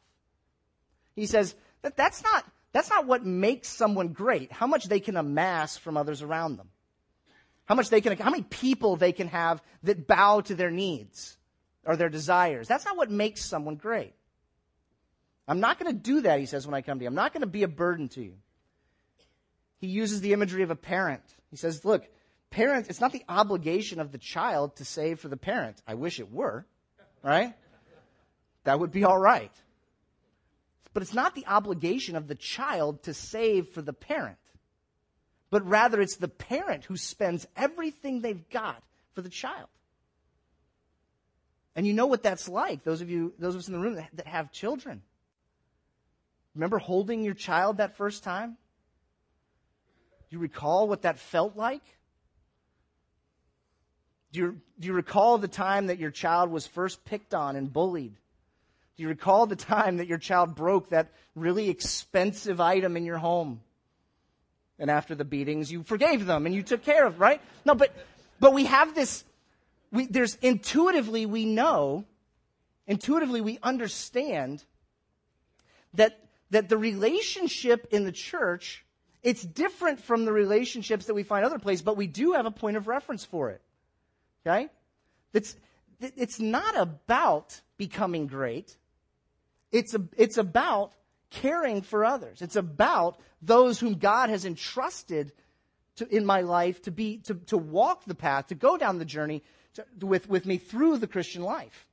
He 1.17 1.27
says 1.27 1.55
that 1.83 1.97
that's 1.97 2.23
not 2.23 2.45
that's 2.73 2.91
not 2.91 3.07
what 3.07 3.25
makes 3.25 3.69
someone 3.69 4.09
great. 4.09 4.53
How 4.53 4.67
much 4.67 4.85
they 4.85 5.01
can 5.01 5.17
amass 5.17 5.77
from 5.77 5.97
others 5.97 6.23
around 6.23 6.57
them. 6.57 6.69
How 7.65 7.75
much 7.75 7.89
they 7.89 8.03
can 8.03 8.17
how 8.19 8.31
many 8.31 8.43
people 8.43 8.97
they 8.97 9.13
can 9.13 9.29
have 9.29 9.63
that 9.85 10.07
bow 10.07 10.43
to 10.43 10.55
their 10.55 10.71
needs 10.71 11.39
or 11.87 11.97
their 11.97 12.09
desires. 12.09 12.69
That's 12.69 12.85
not 12.85 12.97
what 12.97 13.11
makes 13.11 13.45
someone 13.45 13.77
great. 13.77 14.15
I'm 15.47 15.61
not 15.61 15.79
going 15.79 15.93
to 15.93 15.99
do 15.99 16.23
that, 16.23 16.41
he 16.41 16.47
says, 16.47 16.67
when 16.67 16.75
I 16.75 16.81
come 16.81 16.99
to 16.99 17.05
you. 17.05 17.09
I'm 17.09 17.15
not 17.15 17.33
going 17.33 17.43
to 17.43 17.47
be 17.47 17.65
a 17.65 17.69
burden 17.69 18.09
to 18.11 18.23
you. 18.23 18.35
He 19.79 19.89
uses 19.89 20.21
the 20.21 20.33
imagery 20.33 20.63
of 20.63 20.71
a 20.71 20.77
parent. 20.77 21.23
He 21.51 21.57
says, 21.57 21.85
look, 21.85 22.07
parents, 22.51 22.89
it's 22.89 23.01
not 23.01 23.13
the 23.13 23.25
obligation 23.29 24.01
of 24.01 24.13
the 24.13 24.19
child 24.19 24.77
to 24.77 24.85
save 24.85 25.21
for 25.21 25.29
the 25.29 25.37
parent. 25.37 25.83
I 25.87 25.95
wish 25.95 26.21
it 26.21 26.33
were, 26.33 26.65
right? 27.23 27.53
That 28.65 28.81
would 28.81 28.93
be 28.93 29.05
all 29.05 29.19
right. 29.19 29.53
But 30.95 31.03
it's 31.03 31.13
not 31.13 31.35
the 31.35 31.47
obligation 31.47 32.17
of 32.17 32.29
the 32.29 32.35
child 32.35 33.03
to 33.03 33.13
save 33.13 33.69
for 33.69 33.83
the 33.83 33.93
parent, 33.93 34.39
but 35.51 35.67
rather 35.67 36.01
it's 36.01 36.17
the 36.17 36.29
parent 36.29 36.85
who 36.85 36.97
spends 36.97 37.47
everything 37.57 38.21
they've 38.21 38.49
got 38.49 38.83
for 39.13 39.21
the 39.21 39.29
child. 39.29 39.69
And 41.77 41.87
you 41.87 41.93
know 41.93 42.07
what 42.07 42.23
that's 42.23 42.49
like, 42.49 42.85
those 42.85 43.01
of 43.01 43.11
you, 43.11 43.33
those 43.39 43.55
of 43.55 43.61
us 43.61 43.69
in 43.69 43.75
the 43.75 43.81
room 43.81 43.97
that, 43.97 44.11
that 44.15 44.27
have 44.27 44.53
children. 44.53 45.03
Remember 46.55 46.79
holding 46.79 47.25
your 47.25 47.35
child 47.35 47.79
that 47.79 47.97
first 47.97 48.23
time? 48.23 48.57
Do 50.31 50.37
you 50.37 50.39
recall 50.39 50.87
what 50.87 51.03
that 51.03 51.19
felt 51.19 51.57
like? 51.57 51.83
Do 54.33 54.41
you, 54.41 54.61
do 54.79 54.87
you 54.89 54.93
recall 54.93 55.39
the 55.39 55.49
time 55.49 55.89
that 55.89 55.99
your 55.99 56.11
child 56.11 56.51
was 56.51 56.67
first 56.67 57.05
picked 57.05 57.35
on 57.35 57.57
and 57.57 57.73
bullied? 57.73 58.15
Do 58.97 59.03
you 59.03 59.09
recall 59.09 59.47
the 59.47 59.57
time 59.57 59.97
that 59.97 60.07
your 60.07 60.19
child 60.19 60.55
broke 60.55 60.91
that 60.91 61.13
really 61.35 61.69
expensive 61.69 62.61
item 62.61 62.97
in 62.97 63.05
your 63.05 63.19
home? 63.19 63.61
And 64.79 64.91
after 64.91 65.15
the 65.15 65.25
beatings, 65.25 65.71
you 65.71 65.83
forgave 65.83 66.27
them 66.27 66.47
and 66.47 66.55
you 66.55 66.63
took 66.63 66.83
care 66.83 67.07
of, 67.07 67.21
right? 67.21 67.41
No, 67.65 67.75
but, 67.75 67.93
but 68.41 68.53
we 68.53 68.65
have 68.65 68.95
this 68.95 69.25
we, 69.95 70.07
there's 70.07 70.35
intuitively 70.37 71.25
we 71.25 71.45
know, 71.45 72.05
intuitively 72.87 73.41
we 73.41 73.59
understand 73.63 74.65
that, 75.95 76.19
that 76.51 76.69
the 76.69 76.77
relationship 76.77 77.87
in 77.93 78.05
the 78.05 78.13
church, 78.13 78.85
it's 79.23 79.43
different 79.43 80.01
from 80.01 80.25
the 80.25 80.33
relationships 80.33 81.07
that 81.07 81.15
we 81.15 81.23
find 81.23 81.45
other 81.45 81.61
places, 81.61 81.83
but 81.83 81.97
we 81.97 82.09
do 82.09 82.33
have 82.33 82.45
a 82.45 82.51
point 82.51 82.77
of 82.77 82.89
reference 82.89 83.25
for 83.25 83.51
it. 83.51 83.63
Okay? 84.45 84.69
It's, 85.33 85.55
it's 86.01 86.41
not 86.41 86.77
about 86.77 87.61
becoming 87.77 88.27
great. 88.27 88.77
It's, 89.71 89.95
a, 89.95 90.03
it's 90.17 90.39
about 90.39 90.93
caring 91.31 91.83
for 91.83 92.05
others. 92.05 92.43
It's 92.43 92.57
about 92.57 93.21
those 93.41 93.79
whom 93.79 93.95
God 93.95 94.29
has 94.29 94.45
entrusted 94.45 95.33
to, 95.97 96.09
in 96.09 96.27
my 96.27 96.41
life 96.41 96.83
to 96.83 96.91
be 96.91 97.19
to, 97.19 97.35
to 97.47 97.57
walk 97.57 98.05
the 98.05 98.15
path, 98.15 98.49
to 98.49 98.57
go 98.57 98.77
down 98.77 98.99
the 98.99 99.05
journey, 99.05 99.45
with, 100.01 100.29
with 100.29 100.47
me 100.47 100.59
through 100.59 100.99
the 100.99 101.07
Christian 101.07 101.43
life. 101.43 101.87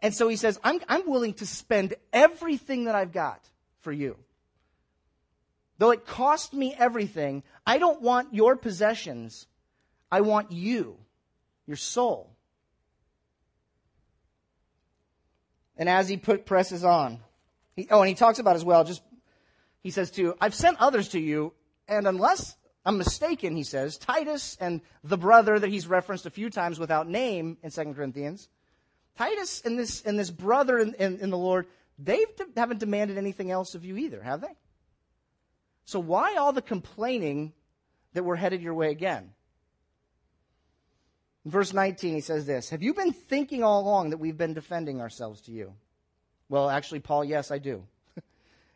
And 0.00 0.14
so 0.14 0.28
he 0.28 0.36
says, 0.36 0.58
I'm, 0.62 0.80
I'm 0.88 1.08
willing 1.08 1.34
to 1.34 1.46
spend 1.46 1.94
everything 2.12 2.84
that 2.84 2.94
I've 2.94 3.12
got 3.12 3.40
for 3.80 3.92
you. 3.92 4.16
Though 5.78 5.90
it 5.90 6.06
cost 6.06 6.52
me 6.52 6.74
everything, 6.78 7.42
I 7.66 7.78
don't 7.78 8.02
want 8.02 8.34
your 8.34 8.56
possessions. 8.56 9.46
I 10.10 10.20
want 10.20 10.52
you, 10.52 10.96
your 11.66 11.76
soul. 11.76 12.30
And 15.76 15.88
as 15.88 16.08
he 16.08 16.16
put, 16.16 16.46
presses 16.46 16.84
on, 16.84 17.18
he, 17.74 17.88
oh, 17.90 18.00
and 18.00 18.08
he 18.08 18.14
talks 18.14 18.38
about 18.38 18.54
as 18.54 18.64
well, 18.64 18.84
just, 18.84 19.02
he 19.82 19.90
says 19.90 20.10
too, 20.10 20.36
I've 20.40 20.54
sent 20.54 20.78
others 20.78 21.08
to 21.08 21.20
you, 21.20 21.52
and 21.88 22.06
unless 22.06 22.56
I'm 22.86 22.98
mistaken, 22.98 23.56
he 23.56 23.62
says, 23.62 23.96
Titus 23.96 24.56
and 24.60 24.82
the 25.02 25.16
brother 25.16 25.58
that 25.58 25.70
he's 25.70 25.86
referenced 25.86 26.26
a 26.26 26.30
few 26.30 26.50
times 26.50 26.78
without 26.78 27.08
name 27.08 27.56
in 27.62 27.70
2 27.70 27.94
Corinthians, 27.94 28.48
Titus 29.16 29.62
and 29.64 29.78
this, 29.78 30.02
and 30.02 30.18
this 30.18 30.30
brother 30.30 30.78
in, 30.78 30.94
in, 30.94 31.18
in 31.18 31.30
the 31.30 31.38
Lord, 31.38 31.66
they 31.98 32.24
haven't 32.56 32.80
demanded 32.80 33.16
anything 33.16 33.50
else 33.50 33.74
of 33.74 33.84
you 33.84 33.96
either, 33.96 34.22
have 34.22 34.40
they? 34.40 34.54
So 35.86 35.98
why 35.98 36.36
all 36.36 36.52
the 36.52 36.62
complaining 36.62 37.52
that 38.12 38.24
we're 38.24 38.36
headed 38.36 38.62
your 38.62 38.74
way 38.74 38.90
again? 38.90 39.30
In 41.44 41.50
verse 41.50 41.72
19, 41.72 42.14
he 42.14 42.20
says 42.20 42.46
this 42.46 42.70
Have 42.70 42.82
you 42.82 42.94
been 42.94 43.12
thinking 43.12 43.62
all 43.62 43.80
along 43.80 44.10
that 44.10 44.18
we've 44.18 44.36
been 44.36 44.54
defending 44.54 45.00
ourselves 45.00 45.42
to 45.42 45.52
you? 45.52 45.74
Well, 46.48 46.68
actually, 46.68 47.00
Paul, 47.00 47.24
yes, 47.24 47.50
I 47.50 47.58
do. 47.58 47.84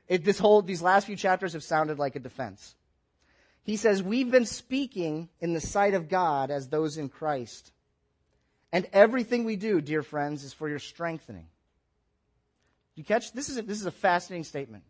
it, 0.09 0.25
this 0.25 0.39
whole, 0.39 0.63
these 0.63 0.83
last 0.83 1.07
few 1.07 1.17
chapters 1.17 1.53
have 1.53 1.63
sounded 1.63 1.99
like 1.99 2.17
a 2.17 2.21
defense. 2.21 2.75
He 3.69 3.77
says, 3.77 4.03
We've 4.03 4.31
been 4.31 4.47
speaking 4.47 5.29
in 5.41 5.53
the 5.53 5.61
sight 5.61 5.93
of 5.93 6.09
God 6.09 6.51
as 6.51 6.69
those 6.69 6.97
in 6.97 7.11
Christ. 7.11 7.71
And 8.73 8.89
everything 8.95 9.45
we 9.45 9.57
do, 9.57 9.83
dear 9.83 10.03
friends, 10.03 10.43
is 10.43 10.55
for 10.55 10.71
your 10.71 10.79
strengthening. 10.79 11.49
You 12.95 13.05
catch? 13.05 13.31
This 13.33 13.51
is 13.51 13.59
a, 13.59 13.63
this 13.63 13.79
is 13.79 13.85
a 13.85 13.91
fascinating 13.91 14.45
statement. 14.45 14.85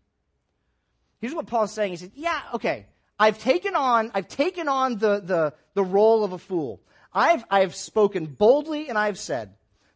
Here's 1.21 1.35
what 1.35 1.49
Paul's 1.49 1.73
saying. 1.73 1.91
He 1.91 1.97
said, 1.97 2.13
Yeah, 2.15 2.41
okay. 2.55 2.87
I've 3.19 3.41
taken 3.41 3.75
on, 3.75 4.13
I've 4.15 4.29
taken 4.29 4.69
on 4.69 4.99
the, 4.99 5.23
the, 5.25 5.55
the 5.75 5.83
role 5.83 6.23
of 6.23 6.33
a 6.33 6.39
fool. 6.39 6.81
I've, 7.13 7.45
I've 7.51 7.75
spoken 7.75 8.27
boldly 8.27 8.89
and 8.89 8.97
I've 8.97 9.19
said 9.19 9.55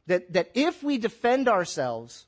that, 0.09 0.33
that 0.33 0.51
if 0.55 0.83
we 0.83 0.99
defend 0.99 1.49
ourselves, 1.49 2.27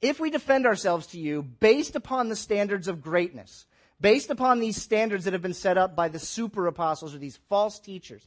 if 0.00 0.20
we 0.20 0.30
defend 0.30 0.64
ourselves 0.64 1.08
to 1.08 1.18
you 1.18 1.42
based 1.42 1.96
upon 1.96 2.30
the 2.30 2.36
standards 2.36 2.88
of 2.88 3.02
greatness, 3.02 3.66
based 4.00 4.30
upon 4.30 4.60
these 4.60 4.80
standards 4.80 5.24
that 5.24 5.32
have 5.32 5.42
been 5.42 5.54
set 5.54 5.76
up 5.76 5.94
by 5.94 6.08
the 6.08 6.18
super 6.18 6.66
apostles 6.66 7.14
or 7.14 7.18
these 7.18 7.38
false 7.48 7.78
teachers, 7.78 8.26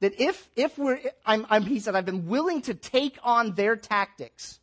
that 0.00 0.20
if, 0.20 0.50
if 0.56 0.76
we're, 0.78 1.00
I'm, 1.24 1.46
I'm, 1.48 1.64
he 1.64 1.80
said, 1.80 1.94
I've 1.94 2.04
been 2.04 2.26
willing 2.26 2.62
to 2.62 2.74
take 2.74 3.18
on 3.22 3.54
their 3.54 3.76
tactics. 3.76 4.60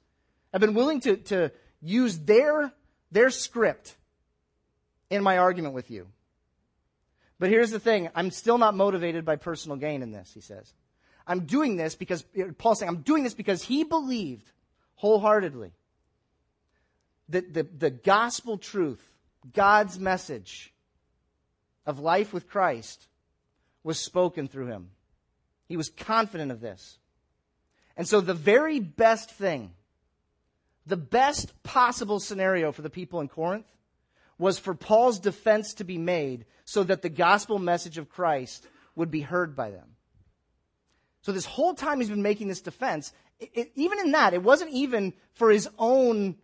I've 0.54 0.62
been 0.62 0.76
willing 0.76 1.00
to, 1.02 1.18
to 1.18 1.52
use 1.82 2.20
their, 2.20 2.72
their 3.12 3.30
script 3.32 3.96
in 5.10 5.24
my 5.24 5.40
argument 5.40 5.74
with 5.74 5.90
you. 5.90 6.08
But 7.40 7.50
here's 7.50 7.72
the 7.72 7.80
thing 7.80 8.10
I'm 8.16 8.32
still 8.32 8.58
not 8.58 8.76
motivated 8.76 9.26
by 9.26 9.36
personal 9.38 9.78
gain 9.78 10.02
in 10.04 10.12
this, 10.12 10.32
he 10.34 10.42
says. 10.42 10.72
I'm 11.26 11.46
doing 11.46 11.78
this 11.78 11.96
because, 11.96 12.24
Paul's 12.58 12.80
saying, 12.80 12.90
I'm 12.90 13.02
doing 13.02 13.24
this 13.24 13.34
because 13.34 13.64
he 13.64 13.84
believed 13.84 14.52
wholeheartedly 14.96 15.72
that 17.30 17.54
the, 17.54 17.64
the 17.64 17.90
gospel 17.90 18.58
truth 18.58 19.13
God's 19.52 20.00
message 20.00 20.74
of 21.86 22.00
life 22.00 22.34
with 22.34 22.50
Christ 22.50 23.08
was 23.84 24.00
spoken 24.00 24.48
through 24.48 24.68
him. 24.68 24.90
He 25.68 25.78
was 25.78 25.90
confident 25.90 26.52
of 26.52 26.62
this. 26.62 26.98
And 27.96 28.08
so, 28.08 28.22
the 28.22 28.34
very 28.34 28.80
best 28.80 29.30
thing, 29.30 29.72
the 30.86 30.98
best 30.98 31.62
possible 31.64 32.20
scenario 32.20 32.72
for 32.72 32.82
the 32.82 32.90
people 32.90 33.22
in 33.22 33.28
Corinth 33.28 33.68
was 34.38 34.58
for 34.58 34.74
Paul's 34.74 35.20
defense 35.20 35.74
to 35.76 35.84
be 35.84 35.98
made 35.98 36.46
so 36.66 36.84
that 36.84 37.02
the 37.02 37.10
gospel 37.10 37.60
message 37.60 37.98
of 37.98 38.10
Christ 38.10 38.68
would 38.96 39.12
be 39.12 39.22
heard 39.22 39.56
by 39.56 39.70
them. 39.70 39.96
So, 41.22 41.32
this 41.32 41.46
whole 41.46 41.74
time 41.74 42.00
he's 42.00 42.10
been 42.10 42.22
making 42.22 42.48
this 42.48 42.62
defense, 42.62 43.14
it, 43.40 43.52
it, 43.54 43.72
even 43.76 44.00
in 44.00 44.12
that, 44.12 44.34
it 44.34 44.44
wasn't 44.44 44.72
even 44.72 45.14
for 45.34 45.52
his 45.52 45.70
own 45.78 46.36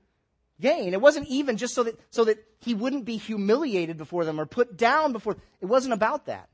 gain. 0.60 0.93
It 0.93 1.02
wasn't 1.02 1.28
even 1.28 1.58
just 1.58 1.74
so 1.74 1.84
that, 1.84 2.00
so 2.10 2.26
that 2.26 2.43
he 2.60 2.74
wouldn't 2.74 3.06
be 3.06 3.17
humiliated 3.17 3.98
before 3.98 4.26
them 4.26 4.39
or 4.39 4.45
put 4.45 4.78
down 4.78 5.13
before. 5.13 5.38
It 5.62 5.65
wasn't 5.65 5.93
about 5.93 6.26
that. 6.26 6.50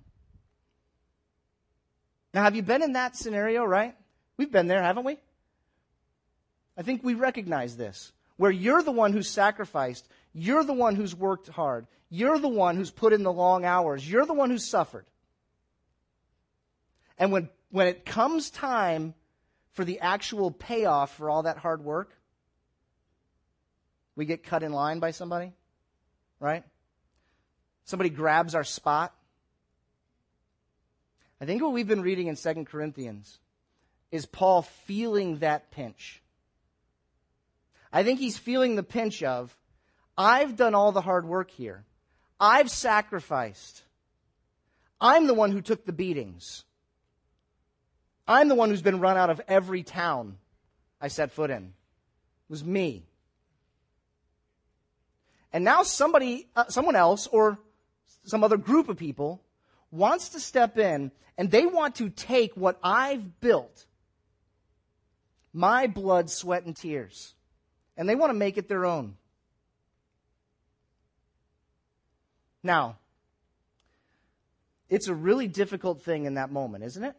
Now, 2.33 2.43
have 2.43 2.55
you 2.55 2.61
been 2.61 2.83
in 2.83 2.93
that 2.93 3.15
scenario, 3.15 3.63
right? 3.63 3.95
We've 4.37 4.51
been 4.51 4.67
there, 4.67 4.81
haven't 4.81 5.05
we? 5.05 5.17
I 6.77 6.81
think 6.81 7.03
we 7.03 7.13
recognize 7.13 7.77
this. 7.77 8.11
Where 8.37 8.51
you're 8.51 8.83
the 8.83 8.91
one 8.91 9.13
who's 9.13 9.29
sacrificed, 9.29 10.07
you're 10.33 10.65
the 10.65 10.73
one 10.73 10.95
who's 10.95 11.15
worked 11.15 11.47
hard, 11.47 11.87
you're 12.09 12.37
the 12.37 12.49
one 12.49 12.75
who's 12.75 12.91
put 12.91 13.13
in 13.13 13.23
the 13.23 13.31
long 13.31 13.63
hours, 13.63 14.09
you're 14.09 14.25
the 14.25 14.33
one 14.33 14.49
who's 14.49 14.69
suffered. 14.69 15.05
And 17.17 17.31
when, 17.31 17.49
when 17.71 17.87
it 17.87 18.05
comes 18.05 18.49
time 18.49 19.13
for 19.71 19.85
the 19.85 20.01
actual 20.01 20.51
payoff 20.51 21.15
for 21.15 21.29
all 21.29 21.43
that 21.43 21.57
hard 21.57 21.83
work, 21.83 22.11
we 24.15 24.25
get 24.25 24.43
cut 24.43 24.63
in 24.63 24.71
line 24.71 24.99
by 24.99 25.11
somebody, 25.11 25.53
right? 26.39 26.63
Somebody 27.85 28.09
grabs 28.09 28.55
our 28.55 28.63
spot. 28.63 29.13
I 31.39 31.45
think 31.45 31.61
what 31.61 31.73
we've 31.73 31.87
been 31.87 32.01
reading 32.01 32.27
in 32.27 32.35
2 32.35 32.65
Corinthians 32.65 33.39
is 34.11 34.25
Paul 34.25 34.61
feeling 34.61 35.39
that 35.39 35.71
pinch. 35.71 36.21
I 37.91 38.03
think 38.03 38.19
he's 38.19 38.37
feeling 38.37 38.75
the 38.75 38.83
pinch 38.83 39.23
of, 39.23 39.55
I've 40.17 40.55
done 40.55 40.75
all 40.75 40.91
the 40.91 41.01
hard 41.01 41.25
work 41.25 41.51
here. 41.51 41.83
I've 42.39 42.69
sacrificed. 42.69 43.83
I'm 44.99 45.27
the 45.27 45.33
one 45.33 45.51
who 45.51 45.61
took 45.61 45.85
the 45.85 45.93
beatings. 45.93 46.63
I'm 48.27 48.47
the 48.47 48.55
one 48.55 48.69
who's 48.69 48.81
been 48.81 48.99
run 48.99 49.17
out 49.17 49.29
of 49.29 49.41
every 49.47 49.83
town 49.83 50.37
I 50.99 51.09
set 51.09 51.31
foot 51.31 51.51
in. 51.51 51.63
It 51.63 52.49
was 52.49 52.63
me. 52.63 53.05
And 55.55 55.63
now 55.63 55.83
somebody, 55.83 56.49
uh, 56.53 56.65
someone 56.67 56.97
else, 56.97 57.27
or 57.27 57.57
some 58.25 58.43
other 58.43 58.57
group 58.57 58.89
of 58.89 58.97
people 58.97 59.41
wants 59.89 60.27
to 60.29 60.39
step 60.41 60.77
in 60.77 61.13
and 61.37 61.49
they 61.49 61.65
want 61.65 61.95
to 61.95 62.09
take 62.09 62.57
what 62.57 62.77
I've 62.83 63.39
built, 63.39 63.85
my 65.53 65.87
blood, 65.87 66.29
sweat, 66.29 66.65
and 66.65 66.75
tears, 66.75 67.35
and 67.95 68.09
they 68.09 68.15
want 68.15 68.31
to 68.31 68.33
make 68.33 68.57
it 68.57 68.67
their 68.67 68.85
own. 68.85 69.15
Now, 72.61 72.97
it's 74.89 75.07
a 75.07 75.15
really 75.15 75.47
difficult 75.47 76.01
thing 76.01 76.25
in 76.25 76.33
that 76.33 76.51
moment, 76.51 76.83
isn't 76.83 77.03
it? 77.05 77.15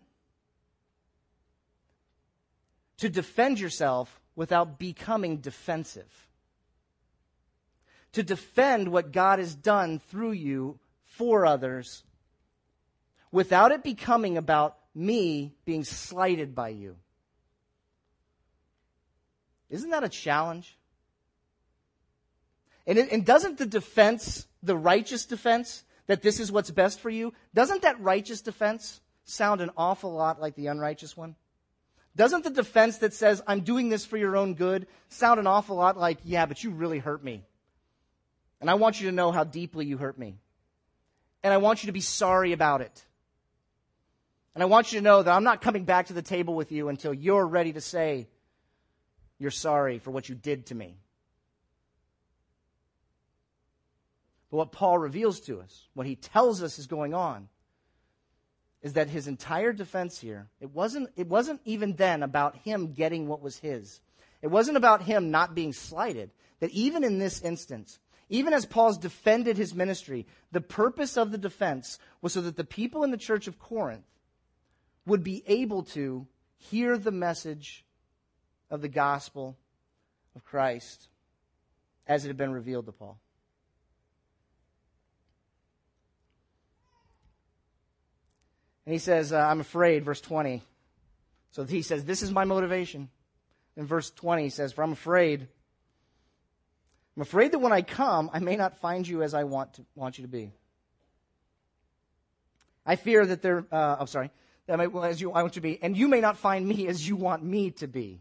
To 2.99 3.09
defend 3.09 3.59
yourself 3.59 4.21
without 4.35 4.79
becoming 4.79 5.39
defensive. 5.39 6.27
To 8.13 8.23
defend 8.23 8.89
what 8.89 9.13
God 9.13 9.39
has 9.39 9.55
done 9.55 9.99
through 9.99 10.33
you 10.33 10.79
for 11.05 11.45
others 11.47 12.03
without 13.31 13.73
it 13.73 13.83
becoming 13.83 14.39
about 14.39 14.77
me 14.95 15.55
being 15.65 15.85
slighted 15.85 16.55
by 16.55 16.71
you. 16.71 16.97
Isn't 19.69 19.91
that 19.91 20.05
a 20.05 20.09
challenge? 20.09 20.79
And, 22.87 22.99
it, 22.99 23.11
and 23.11 23.25
doesn't 23.25 23.59
the 23.59 23.67
defense, 23.67 24.47
the 24.63 24.77
righteous 24.77 25.27
defense, 25.27 25.85
that 26.07 26.23
this 26.23 26.39
is 26.39 26.53
what's 26.53 26.71
best 26.71 27.01
for 27.01 27.11
you, 27.11 27.33
doesn't 27.53 27.83
that 27.83 28.01
righteous 28.01 28.41
defense 28.41 29.01
sound 29.25 29.61
an 29.61 29.71
awful 29.77 30.13
lot 30.13 30.41
like 30.41 30.55
the 30.55 30.69
unrighteous 30.69 31.17
one? 31.17 31.35
Doesn't 32.15 32.45
the 32.45 32.51
defense 32.51 32.99
that 32.99 33.13
says, 33.13 33.43
I'm 33.47 33.61
doing 33.61 33.89
this 33.89 34.07
for 34.07 34.17
your 34.17 34.37
own 34.37 34.55
good, 34.55 34.87
sound 35.09 35.41
an 35.41 35.47
awful 35.47 35.77
lot 35.77 35.99
like, 35.99 36.19
yeah, 36.25 36.47
but 36.47 36.65
you 36.65 36.71
really 36.71 36.99
hurt 36.99 37.23
me. 37.23 37.45
And 38.61 38.71
I 38.71 38.75
want 38.75 39.01
you 39.01 39.09
to 39.09 39.15
know 39.15 39.33
how 39.33 39.45
deeply 39.45 39.87
you 39.87 39.99
hurt 39.99 40.19
me. 40.19 40.39
And 41.43 41.53
I 41.53 41.59
want 41.59 41.83
you 41.83 41.89
to 41.89 41.93
be 41.93 42.01
sorry 42.01 42.53
about 42.53 42.81
it. 42.81 43.05
And 44.55 44.63
I 44.63 44.67
want 44.67 44.93
you 44.93 44.99
to 44.99 45.05
know 45.05 45.23
that 45.23 45.31
I'm 45.31 45.45
not 45.45 45.61
coming 45.61 45.85
back 45.85 46.07
to 46.07 46.15
the 46.15 46.23
table 46.23 46.55
with 46.55 46.73
you 46.73 46.89
until 46.89 47.13
you're 47.13 47.47
ready 47.47 47.75
to 47.75 47.81
say 47.81 48.27
you're 49.39 49.51
sorry 49.51 49.99
for 49.99 50.11
what 50.11 50.29
you 50.29 50.35
did 50.35 50.67
to 50.67 50.75
me. 50.75 50.97
But 54.51 54.57
what 54.57 54.73
Paul 54.73 54.99
reveals 54.99 55.41
to 55.41 55.61
us, 55.61 55.89
what 55.95 56.07
he 56.07 56.17
tells 56.17 56.63
us 56.63 56.79
is 56.79 56.87
going 56.87 57.13
on, 57.13 57.49
is 58.83 58.95
that 58.95 59.09
his 59.09 59.27
entire 59.27 59.73
defense 59.73 60.19
here, 60.19 60.49
it 60.61 60.71
wasn't, 60.71 61.11
it 61.17 61.29
wasn't 61.29 61.61
even 61.65 61.97
then 61.97 62.23
about 62.23 62.57
him 62.57 62.93
getting 62.93 63.27
what 63.27 63.43
was 63.43 63.59
his. 63.59 64.01
It 64.43 64.49
wasn't 64.49 64.77
about 64.77 65.03
him 65.03 65.31
not 65.31 65.55
being 65.55 65.73
slighted. 65.73 66.31
That 66.61 66.71
even 66.71 67.05
in 67.05 67.19
this 67.19 67.43
instance, 67.43 67.99
even 68.29 68.53
as 68.53 68.67
Paul's 68.67 68.99
defended 68.99 69.57
his 69.57 69.75
ministry, 69.75 70.27
the 70.51 70.61
purpose 70.61 71.17
of 71.17 71.31
the 71.31 71.39
defense 71.39 71.99
was 72.21 72.33
so 72.33 72.41
that 72.41 72.57
the 72.57 72.65
people 72.65 73.05
in 73.05 73.11
the 73.11 73.17
church 73.17 73.47
of 73.47 73.59
Corinth 73.59 74.05
would 75.07 75.23
be 75.23 75.45
able 75.47 75.85
to 75.85 76.27
hear 76.57 76.99
the 76.99 77.13
message 77.13 77.85
of 78.71 78.83
the 78.83 78.89
gospel 78.89 79.57
of 80.35 80.45
Christ 80.45 81.09
as 82.07 82.25
it 82.25 82.29
had 82.29 82.37
been 82.37 82.53
revealed 82.53 82.87
to 82.87 82.93
Paul. 82.93 83.19
And 88.85 88.93
he 88.93 88.99
says, 88.99 89.33
uh, 89.33 89.39
I'm 89.39 89.61
afraid, 89.61 90.05
verse 90.05 90.21
20. 90.21 90.63
So 91.51 91.65
he 91.65 91.83
says, 91.83 92.05
This 92.05 92.23
is 92.23 92.31
my 92.31 92.45
motivation. 92.45 93.09
In 93.77 93.87
verse 93.87 94.11
20, 94.11 94.45
he 94.45 94.49
says, 94.49 94.73
For 94.73 94.83
I'm 94.85 94.93
afraid. 94.93 95.49
I'm 97.17 97.23
afraid 97.23 97.53
that 97.53 97.61
when 97.61 97.73
I 97.73 97.83
come, 97.83 98.31
I 98.33 98.41
may 98.41 98.57
not 98.57 98.79
find 98.79 99.09
you 99.09 99.23
as 99.23 99.33
I 99.33 99.45
want, 99.45 99.75
to, 99.75 99.87
want 99.95 100.19
you 100.19 100.23
to 100.23 100.29
be. 100.29 100.53
I 102.85 102.97
fear 102.97 103.25
that 103.25 103.43
there, 103.43 103.65
uh, 103.73 103.97
I'm 104.01 104.07
sorry, 104.07 104.31
that 104.67 104.81
I, 104.81 104.85
as 105.07 105.21
you, 105.21 105.33
I 105.33 105.43
want 105.43 105.57
you 105.57 105.63
to 105.63 105.69
be, 105.69 105.83
and 105.83 105.97
you 105.97 106.09
may 106.09 106.21
not 106.21 106.37
find 106.37 106.67
me 106.67 106.87
as 106.89 107.07
you 107.07 107.17
want 107.17 107.43
me 107.43 107.71
to 107.73 107.87
be. 107.87 108.21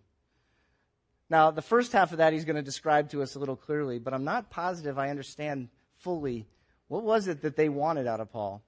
Now, 1.29 1.51
the 1.51 1.61
first 1.61 1.91
half 1.91 2.11
of 2.11 2.19
that 2.19 2.33
he's 2.33 2.45
going 2.45 2.55
to 2.55 2.61
describe 2.61 3.09
to 3.09 3.21
us 3.21 3.35
a 3.35 3.39
little 3.39 3.55
clearly, 3.55 3.99
but 3.99 4.13
I'm 4.13 4.23
not 4.23 4.49
positive 4.49 4.97
I 4.97 5.09
understand 5.09 5.69
fully 5.97 6.45
what 6.87 7.03
was 7.03 7.27
it 7.27 7.41
that 7.41 7.55
they 7.55 7.67
wanted 7.67 8.07
out 8.07 8.19
of 8.19 8.31
Paul. 8.31 8.61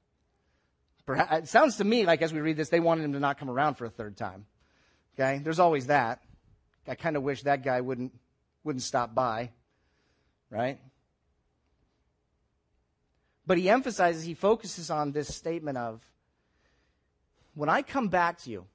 Perhaps, 1.06 1.38
it 1.38 1.48
sounds 1.48 1.78
to 1.78 1.84
me 1.84 2.06
like 2.06 2.22
as 2.22 2.34
we 2.34 2.42
read 2.42 2.58
this, 2.58 2.70
they 2.70 2.80
wanted 2.80 3.06
him 3.06 3.14
to 3.14 3.20
not 3.20 3.40
come 3.40 3.50
around 3.50 3.76
for 3.76 3.86
a 3.86 3.90
third 3.90 4.18
time. 4.18 4.46
Okay, 5.16 5.40
there's 5.44 5.60
always 5.60 5.88
that. 5.88 6.22
I 6.88 6.96
kind 6.96 7.16
of 7.16 7.24
wish 7.24 7.44
that 7.44 7.64
guy 7.64 7.82
wouldn't 7.82 8.14
wouldn't 8.64 8.84
stop 8.84 9.16
by, 9.16 9.52
right? 10.50 10.80
But 13.46 13.58
he 13.58 13.70
emphasizes, 13.70 14.24
he 14.24 14.34
focuses 14.34 14.90
on 14.90 15.12
this 15.12 15.34
statement 15.34 15.78
of, 15.78 16.02
when 17.56 17.70
I 17.70 17.82
come 17.82 18.10
back 18.10 18.40
to 18.44 18.50
you, 18.50 18.66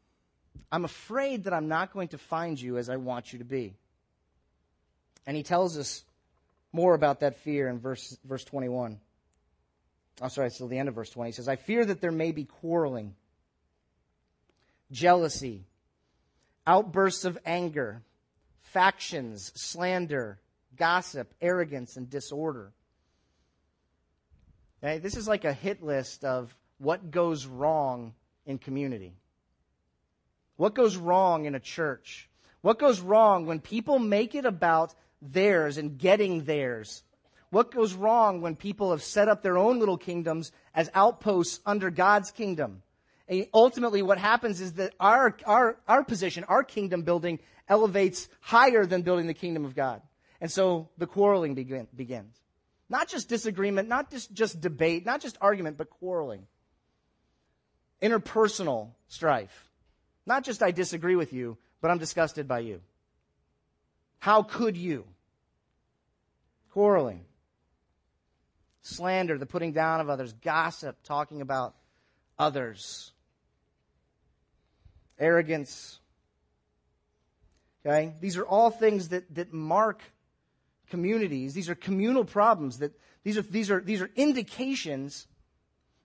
I'm 0.70 0.84
afraid 0.84 1.44
that 1.44 1.52
I'm 1.52 1.68
not 1.68 1.92
going 1.92 2.08
to 2.08 2.18
find 2.18 2.60
you 2.60 2.78
as 2.78 2.88
I 2.88 2.96
want 2.96 3.32
you 3.32 3.38
to 3.38 3.44
be. 3.44 3.74
And 5.26 5.36
he 5.36 5.42
tells 5.42 5.78
us 5.78 6.04
more 6.72 6.94
about 6.94 7.20
that 7.20 7.36
fear 7.36 7.68
in 7.68 7.78
verse, 7.78 8.16
verse 8.24 8.44
21. 8.44 8.98
I'm 10.20 10.30
sorry, 10.30 10.48
it's 10.48 10.56
still 10.56 10.68
the 10.68 10.78
end 10.78 10.88
of 10.88 10.94
verse 10.94 11.10
20. 11.10 11.28
He 11.28 11.32
says, 11.34 11.48
I 11.48 11.56
fear 11.56 11.84
that 11.84 12.00
there 12.00 12.10
may 12.10 12.32
be 12.32 12.44
quarreling, 12.44 13.14
jealousy, 14.90 15.64
outbursts 16.66 17.24
of 17.24 17.38
anger, 17.44 18.02
factions, 18.60 19.52
slander, 19.54 20.38
gossip, 20.76 21.32
arrogance, 21.40 21.96
and 21.96 22.08
disorder. 22.08 22.72
Okay? 24.82 24.98
This 24.98 25.16
is 25.16 25.28
like 25.28 25.44
a 25.44 25.52
hit 25.52 25.82
list 25.82 26.24
of 26.24 26.54
what 26.78 27.10
goes 27.10 27.46
wrong 27.46 28.14
in 28.46 28.58
community. 28.58 29.14
What 30.56 30.74
goes 30.74 30.96
wrong 30.96 31.44
in 31.44 31.54
a 31.54 31.60
church? 31.60 32.28
What 32.60 32.78
goes 32.78 33.00
wrong 33.00 33.46
when 33.46 33.60
people 33.60 33.98
make 33.98 34.34
it 34.34 34.44
about 34.44 34.94
theirs 35.20 35.76
and 35.78 35.98
getting 35.98 36.44
theirs 36.44 37.02
what 37.52 37.70
goes 37.70 37.92
wrong 37.92 38.40
when 38.40 38.56
people 38.56 38.92
have 38.92 39.02
set 39.02 39.28
up 39.28 39.42
their 39.42 39.58
own 39.58 39.78
little 39.78 39.98
kingdoms 39.98 40.52
as 40.74 40.90
outposts 40.94 41.60
under 41.66 41.90
God's 41.90 42.30
kingdom? 42.30 42.82
And 43.28 43.46
ultimately, 43.52 44.00
what 44.00 44.16
happens 44.16 44.62
is 44.62 44.72
that 44.74 44.94
our, 44.98 45.36
our, 45.44 45.76
our 45.86 46.02
position, 46.02 46.44
our 46.44 46.64
kingdom 46.64 47.02
building, 47.02 47.40
elevates 47.68 48.30
higher 48.40 48.86
than 48.86 49.02
building 49.02 49.26
the 49.26 49.34
kingdom 49.34 49.66
of 49.66 49.74
God. 49.74 50.00
And 50.42 50.50
so 50.50 50.90
the 50.98 51.06
quarreling 51.06 51.54
begin, 51.54 51.88
begins. 51.96 52.36
Not 52.90 53.08
just 53.08 53.30
disagreement, 53.30 53.88
not 53.88 54.10
just, 54.10 54.34
just 54.34 54.60
debate, 54.60 55.06
not 55.06 55.22
just 55.22 55.38
argument, 55.40 55.78
but 55.78 55.88
quarreling. 55.88 56.46
Interpersonal 58.02 58.90
strife. 59.08 59.70
Not 60.26 60.44
just 60.44 60.62
I 60.62 60.70
disagree 60.72 61.16
with 61.16 61.32
you, 61.32 61.56
but 61.80 61.90
I'm 61.90 61.98
disgusted 61.98 62.46
by 62.46 62.58
you. 62.58 62.82
How 64.18 64.42
could 64.42 64.76
you? 64.76 65.06
Quarreling 66.72 67.24
slander, 68.82 69.38
the 69.38 69.46
putting 69.46 69.72
down 69.72 70.00
of 70.00 70.10
others, 70.10 70.32
gossip, 70.32 70.96
talking 71.04 71.40
about 71.40 71.74
others, 72.38 73.12
arrogance. 75.18 76.00
Okay? 77.86 78.14
These 78.20 78.36
are 78.36 78.44
all 78.44 78.70
things 78.70 79.08
that, 79.08 79.32
that 79.34 79.52
mark 79.52 80.02
communities. 80.92 81.54
These 81.54 81.70
are 81.70 81.74
communal 81.74 82.22
problems. 82.22 82.80
That 82.80 82.92
these 83.24 83.38
are, 83.38 83.42
these, 83.42 83.70
are, 83.70 83.80
these 83.80 84.02
are 84.02 84.10
indications 84.14 85.26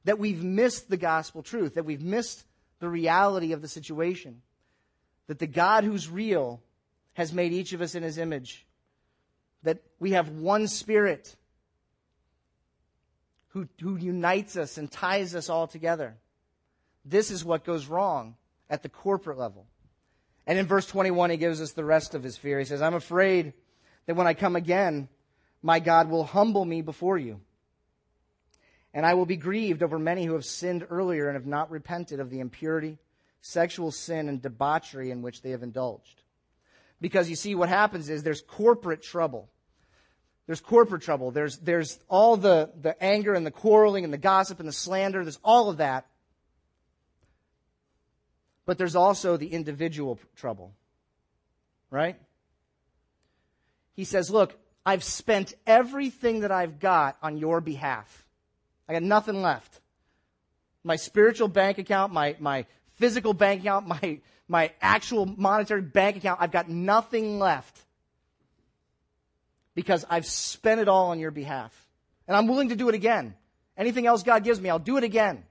that 0.06 0.17
we've 0.17 0.41
missed 0.41 0.89
the 0.89 0.95
gospel 0.95 1.43
truth, 1.43 1.73
that 1.73 1.84
we've 1.84 2.02
missed 2.02 2.45
the 2.80 2.88
reality 2.88 3.52
of 3.52 3.62
the 3.62 3.67
situation. 3.67 4.41
That 5.28 5.39
the 5.39 5.45
God 5.45 5.84
who's 5.84 6.10
real 6.10 6.62
has 7.15 7.34
made 7.34 7.52
each 7.52 7.73
of 7.73 7.82
us 7.82 7.95
in 7.95 8.04
his 8.04 8.17
image. 8.17 8.65
That 9.63 9.80
we 10.00 10.12
have 10.12 10.30
one 10.30 10.69
spirit 10.69 11.36
who, 13.50 13.67
who 13.82 13.97
unites 13.97 14.56
us 14.56 14.78
and 14.78 14.89
ties 14.89 15.36
us 15.36 15.50
all 15.50 15.67
together. 15.67 16.15
This 17.04 17.30
is 17.30 17.43
what 17.43 17.65
goes 17.65 17.88
wrong 17.88 18.36
at 18.69 18.84
the 18.84 18.89
corporate 18.89 19.38
level. 19.38 19.65
And 20.45 20.58
in 20.58 20.65
verse 20.65 20.88
21, 20.88 21.32
he 21.32 21.36
gives 21.38 21.60
us 21.60 21.73
the 21.73 21.84
rest 21.84 22.15
of 22.15 22.23
his 22.23 22.38
fear. 22.38 22.58
He 22.58 22.63
says, 22.63 22.82
I'm 22.82 22.93
afraid 22.93 23.52
that 24.07 24.15
when 24.15 24.25
I 24.27 24.33
come 24.33 24.55
again, 24.55 25.07
my 25.61 25.79
God 25.79 26.09
will 26.09 26.23
humble 26.23 26.65
me 26.65 26.81
before 26.81 27.17
you. 27.17 27.39
And 28.93 29.05
I 29.05 29.13
will 29.13 29.25
be 29.25 29.37
grieved 29.37 29.83
over 29.83 29.99
many 29.99 30.25
who 30.25 30.33
have 30.33 30.45
sinned 30.45 30.87
earlier 30.89 31.27
and 31.27 31.35
have 31.35 31.45
not 31.45 31.69
repented 31.69 32.19
of 32.19 32.29
the 32.29 32.39
impurity, 32.39 32.97
sexual 33.41 33.91
sin, 33.91 34.27
and 34.27 34.41
debauchery 34.41 35.11
in 35.11 35.21
which 35.21 35.41
they 35.41 35.51
have 35.51 35.61
indulged. 35.61 36.23
Because 36.99 37.29
you 37.29 37.35
see, 37.35 37.53
what 37.53 37.69
happens 37.69 38.09
is 38.09 38.23
there's 38.23 38.41
corporate 38.41 39.03
trouble. 39.03 39.49
There's 40.47 40.61
corporate 40.61 41.01
trouble. 41.01 41.31
There's, 41.31 41.57
there's 41.57 41.99
all 42.07 42.37
the, 42.37 42.71
the 42.81 43.01
anger 43.03 43.33
and 43.33 43.45
the 43.45 43.51
quarreling 43.51 44.03
and 44.03 44.13
the 44.13 44.17
gossip 44.17 44.59
and 44.59 44.67
the 44.67 44.73
slander. 44.73 45.23
There's 45.23 45.39
all 45.43 45.69
of 45.69 45.77
that. 45.77 46.07
But 48.65 48.77
there's 48.77 48.95
also 48.95 49.37
the 49.37 49.47
individual 49.47 50.17
trouble. 50.35 50.73
Right? 51.91 52.17
He 53.97 54.05
says, 54.05 54.29
Look, 54.29 54.55
I've 54.86 55.03
spent 55.03 55.53
everything 55.65 56.41
that 56.41 56.51
I've 56.51 56.79
got 56.79 57.17
on 57.21 57.38
your 57.38 57.60
behalf. 57.60 58.25
I 58.88 58.93
got 58.93 59.03
nothing 59.03 59.41
left. 59.41 59.81
My 60.86 60.95
spiritual 60.95 61.49
bank 61.49 61.79
account, 61.79 62.13
my, 62.13 62.38
my 62.39 62.65
physical 62.93 63.33
bank 63.33 63.62
account, 63.62 63.88
my, 64.01 64.21
my 64.47 64.71
actual 64.79 65.25
monetary 65.25 65.81
bank 65.81 66.15
account, 66.15 66.39
I've 66.41 66.53
got 66.53 66.69
nothing 66.69 67.39
left 67.39 67.77
because 69.75 70.05
I've 70.10 70.25
spent 70.25 70.79
it 70.79 70.88
all 70.88 71.10
on 71.10 71.19
your 71.19 71.31
behalf. 71.31 71.73
And 72.27 72.38
I'm 72.38 72.47
willing 72.47 72.69
to 72.69 72.75
do 72.75 72.88
it 72.88 72.95
again. 72.95 73.36
Anything 73.75 74.05
else 74.07 74.23
God 74.23 74.43
gives 74.43 74.62
me, 74.62 74.69
I'll 74.69 74.79
do 74.79 74.97
it 74.97 75.03
again. 75.03 75.43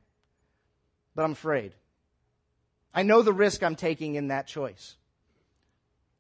But 1.15 1.25
I'm 1.25 1.33
afraid. 1.33 1.73
I 2.95 3.03
know 3.03 3.23
the 3.23 3.33
risk 3.33 3.63
I'm 3.63 3.77
taking 3.77 4.15
in 4.15 4.29
that 4.29 4.47
choice. 4.47 4.97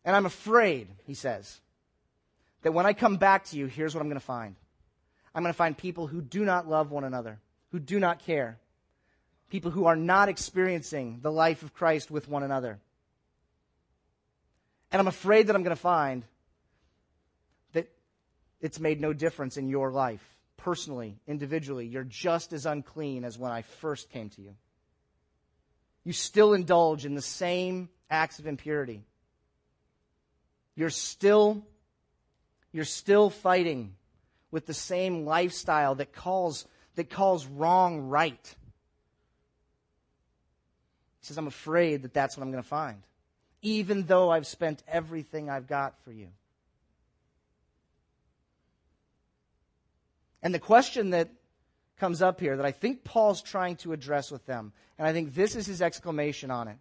And 0.04 0.14
I'm 0.14 0.26
afraid, 0.26 0.88
he 1.06 1.14
says, 1.14 1.60
that 2.66 2.72
when 2.72 2.84
I 2.84 2.94
come 2.94 3.16
back 3.16 3.44
to 3.44 3.56
you, 3.56 3.66
here's 3.66 3.94
what 3.94 4.00
I'm 4.00 4.08
going 4.08 4.18
to 4.18 4.26
find. 4.26 4.56
I'm 5.32 5.44
going 5.44 5.52
to 5.52 5.56
find 5.56 5.78
people 5.78 6.08
who 6.08 6.20
do 6.20 6.44
not 6.44 6.68
love 6.68 6.90
one 6.90 7.04
another, 7.04 7.38
who 7.70 7.78
do 7.78 8.00
not 8.00 8.18
care, 8.26 8.58
people 9.50 9.70
who 9.70 9.86
are 9.86 9.94
not 9.94 10.28
experiencing 10.28 11.20
the 11.22 11.30
life 11.30 11.62
of 11.62 11.72
Christ 11.74 12.10
with 12.10 12.28
one 12.28 12.42
another. 12.42 12.80
And 14.90 14.98
I'm 14.98 15.06
afraid 15.06 15.46
that 15.46 15.54
I'm 15.54 15.62
going 15.62 15.76
to 15.76 15.80
find 15.80 16.24
that 17.72 17.88
it's 18.60 18.80
made 18.80 19.00
no 19.00 19.12
difference 19.12 19.56
in 19.56 19.68
your 19.68 19.92
life. 19.92 20.26
Personally, 20.56 21.20
individually, 21.28 21.86
you're 21.86 22.02
just 22.02 22.52
as 22.52 22.66
unclean 22.66 23.24
as 23.24 23.38
when 23.38 23.52
I 23.52 23.62
first 23.62 24.10
came 24.10 24.28
to 24.30 24.42
you. 24.42 24.56
You 26.02 26.12
still 26.12 26.52
indulge 26.52 27.06
in 27.06 27.14
the 27.14 27.22
same 27.22 27.90
acts 28.10 28.40
of 28.40 28.48
impurity. 28.48 29.04
You're 30.74 30.90
still, 30.90 31.64
you're 32.72 32.84
still 32.84 33.30
fighting 33.30 33.94
with 34.50 34.66
the 34.66 34.74
same 34.74 35.24
lifestyle 35.24 35.94
that 35.96 36.12
calls, 36.12 36.66
that 36.94 37.10
calls 37.10 37.46
wrong 37.46 38.08
right. 38.08 38.54
He 41.20 41.26
says, 41.26 41.38
I'm 41.38 41.46
afraid 41.46 42.02
that 42.02 42.14
that's 42.14 42.36
what 42.36 42.42
I'm 42.42 42.50
going 42.50 42.62
to 42.62 42.68
find, 42.68 43.02
even 43.62 44.04
though 44.04 44.30
I've 44.30 44.46
spent 44.46 44.82
everything 44.86 45.50
I've 45.50 45.66
got 45.66 45.98
for 46.04 46.12
you. 46.12 46.28
And 50.42 50.54
the 50.54 50.60
question 50.60 51.10
that 51.10 51.30
comes 51.98 52.22
up 52.22 52.40
here 52.40 52.56
that 52.56 52.66
I 52.66 52.70
think 52.70 53.04
Paul's 53.04 53.42
trying 53.42 53.76
to 53.76 53.92
address 53.92 54.30
with 54.30 54.46
them, 54.46 54.72
and 54.98 55.06
I 55.06 55.12
think 55.12 55.34
this 55.34 55.56
is 55.56 55.66
his 55.66 55.82
exclamation 55.82 56.50
on 56.50 56.68
it. 56.68 56.78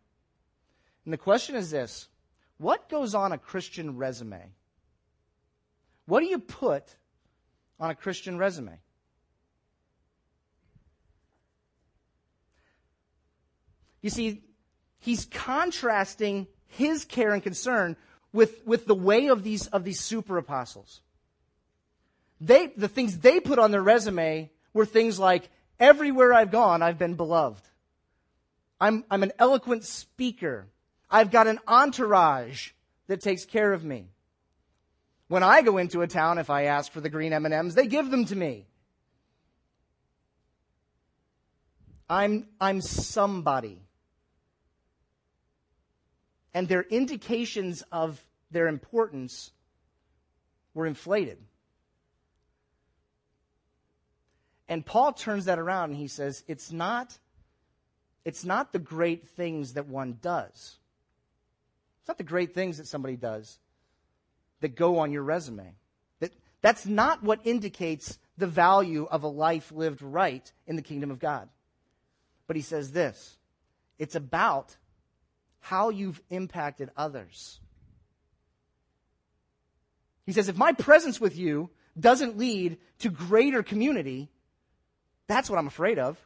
And 1.06 1.14
the 1.14 1.18
question 1.18 1.56
is 1.56 1.72
this 1.72 2.08
What 2.58 2.90
goes 2.90 3.16
on 3.16 3.32
a 3.32 3.38
Christian 3.38 3.98
resume? 3.98 4.52
What 6.06 6.20
do 6.22 6.28
you 6.28 6.40
put 6.40 6.84
on 7.80 7.90
a 7.90 7.96
Christian 7.96 8.38
resume? 8.38 8.80
You 14.02 14.10
see, 14.12 14.44
he's 15.00 15.26
contrasting 15.26 16.48
his 16.68 17.06
care 17.06 17.34
and 17.34 17.42
concern 17.42 17.96
with, 18.32 18.66
with 18.66 18.86
the 18.86 18.94
way 18.94 19.28
of 19.28 19.44
these, 19.44 19.66
of 19.68 19.84
these 19.84 20.00
super 20.00 20.38
apostles. 20.38 21.02
They, 22.40 22.68
the 22.78 22.88
things 22.88 23.18
they 23.18 23.40
put 23.40 23.58
on 23.58 23.72
their 23.72 23.82
resume 23.82 24.52
were 24.74 24.86
things 24.86 25.18
like, 25.18 25.50
everywhere 25.80 26.34
I've 26.34 26.52
gone, 26.52 26.82
I've 26.82 27.00
been 27.00 27.16
beloved. 27.16 27.64
I'm, 28.80 29.06
I'm 29.10 29.24
an 29.24 29.32
eloquent 29.40 29.86
speaker. 29.86 30.68
I've 31.10 31.32
got 31.32 31.48
an 31.48 31.60
entourage 31.68 32.72
that 33.08 33.22
takes 33.22 33.46
care 33.46 33.74
of 33.74 33.84
me. 33.84 34.10
When 35.28 35.42
I 35.42 35.62
go 35.62 35.78
into 35.78 36.02
a 36.02 36.08
town, 36.08 36.38
if 36.38 36.50
I 36.50 36.66
ask 36.66 36.92
for 36.92 37.02
the 37.02 37.10
green 37.10 37.34
M&Ms, 37.34 37.74
they 37.74 37.88
give 37.88 38.12
them 38.12 38.26
to 38.26 38.36
me. 38.36 38.68
I'm, 42.08 42.48
I'm 42.62 42.82
somebody. 42.82 43.82
And 46.54 46.68
their 46.68 46.84
indications 46.84 47.84
of 47.92 48.24
their 48.52 48.68
importance 48.68 49.52
were 50.76 50.86
inflated. 50.86 51.40
And 54.68 54.86
Paul 54.86 55.14
turns 55.14 55.46
that 55.46 55.60
around 55.60 55.92
and 55.92 56.00
he 56.00 56.08
says, 56.08 56.44
it's 56.48 56.72
not, 56.72 57.18
it's 58.24 58.46
not 58.46 58.74
the 58.74 58.80
great 58.80 59.28
things 59.30 59.74
that 59.74 59.88
one 59.88 60.20
does. 60.22 60.78
It's 62.02 62.08
not 62.08 62.18
the 62.18 62.24
great 62.24 62.54
things 62.54 62.78
that 62.78 62.88
somebody 62.88 63.16
does 63.16 63.58
that 64.66 64.76
go 64.76 64.98
on 64.98 65.12
your 65.12 65.22
resume. 65.22 65.76
That, 66.22 66.32
that's 66.62 66.88
not 66.88 67.22
what 67.22 67.40
indicates 67.44 68.18
the 68.36 68.48
value 68.48 69.08
of 69.12 69.22
a 69.22 69.28
life 69.28 69.72
lived 69.72 70.02
right 70.02 70.52
in 70.66 70.76
the 70.76 70.82
kingdom 70.82 71.12
of 71.12 71.20
God. 71.20 71.48
But 72.48 72.56
he 72.56 72.64
says 72.64 72.92
this 72.92 73.38
it's 74.00 74.16
about 74.16 74.76
how 75.60 75.90
you've 75.90 76.20
impacted 76.32 76.90
others. 76.98 77.60
He 80.26 80.32
says, 80.32 80.50
if 80.50 80.58
my 80.58 80.74
presence 80.74 81.22
with 81.22 81.38
you 81.38 81.70
doesn't 82.00 82.40
lead 82.40 82.80
to 83.00 83.12
greater 83.12 83.62
community, 83.62 84.32
that's 85.28 85.48
what 85.48 85.60
I'm 85.60 85.68
afraid 85.68 86.00
of. 86.00 86.18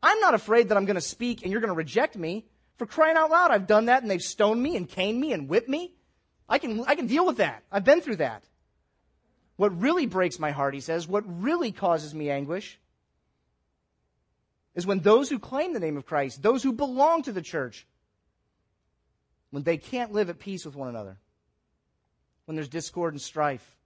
I'm 0.00 0.20
not 0.20 0.34
afraid 0.34 0.68
that 0.68 0.76
I'm 0.76 0.84
going 0.84 0.94
to 0.94 1.00
speak 1.00 1.42
and 1.42 1.50
you're 1.50 1.60
going 1.60 1.72
to 1.72 1.76
reject 1.76 2.14
me. 2.16 2.46
For 2.76 2.86
crying 2.86 3.16
out 3.16 3.30
loud, 3.30 3.50
I've 3.50 3.66
done 3.66 3.86
that 3.86 4.02
and 4.02 4.10
they've 4.10 4.22
stoned 4.22 4.62
me 4.62 4.76
and 4.76 4.88
caned 4.88 5.20
me 5.20 5.32
and 5.32 5.48
whipped 5.48 5.68
me. 5.68 5.96
I 6.48 6.58
can, 6.58 6.84
I 6.86 6.94
can 6.94 7.06
deal 7.06 7.26
with 7.26 7.38
that. 7.38 7.62
I've 7.70 7.84
been 7.84 8.00
through 8.00 8.16
that. 8.16 8.42
What 9.56 9.80
really 9.80 10.06
breaks 10.06 10.38
my 10.38 10.50
heart, 10.50 10.74
he 10.74 10.80
says, 10.80 11.06
what 11.06 11.24
really 11.42 11.72
causes 11.72 12.14
me 12.14 12.30
anguish 12.30 12.78
is 14.74 14.86
when 14.86 15.00
those 15.00 15.28
who 15.28 15.38
claim 15.38 15.72
the 15.72 15.80
name 15.80 15.96
of 15.96 16.06
Christ, 16.06 16.42
those 16.42 16.62
who 16.62 16.72
belong 16.72 17.22
to 17.22 17.32
the 17.32 17.42
church, 17.42 17.86
when 19.50 19.64
they 19.64 19.76
can't 19.76 20.12
live 20.12 20.30
at 20.30 20.38
peace 20.38 20.64
with 20.64 20.76
one 20.76 20.88
another, 20.88 21.16
when 22.44 22.54
there's 22.54 22.68
discord 22.68 23.14
and 23.14 23.20
strife, 23.20 23.76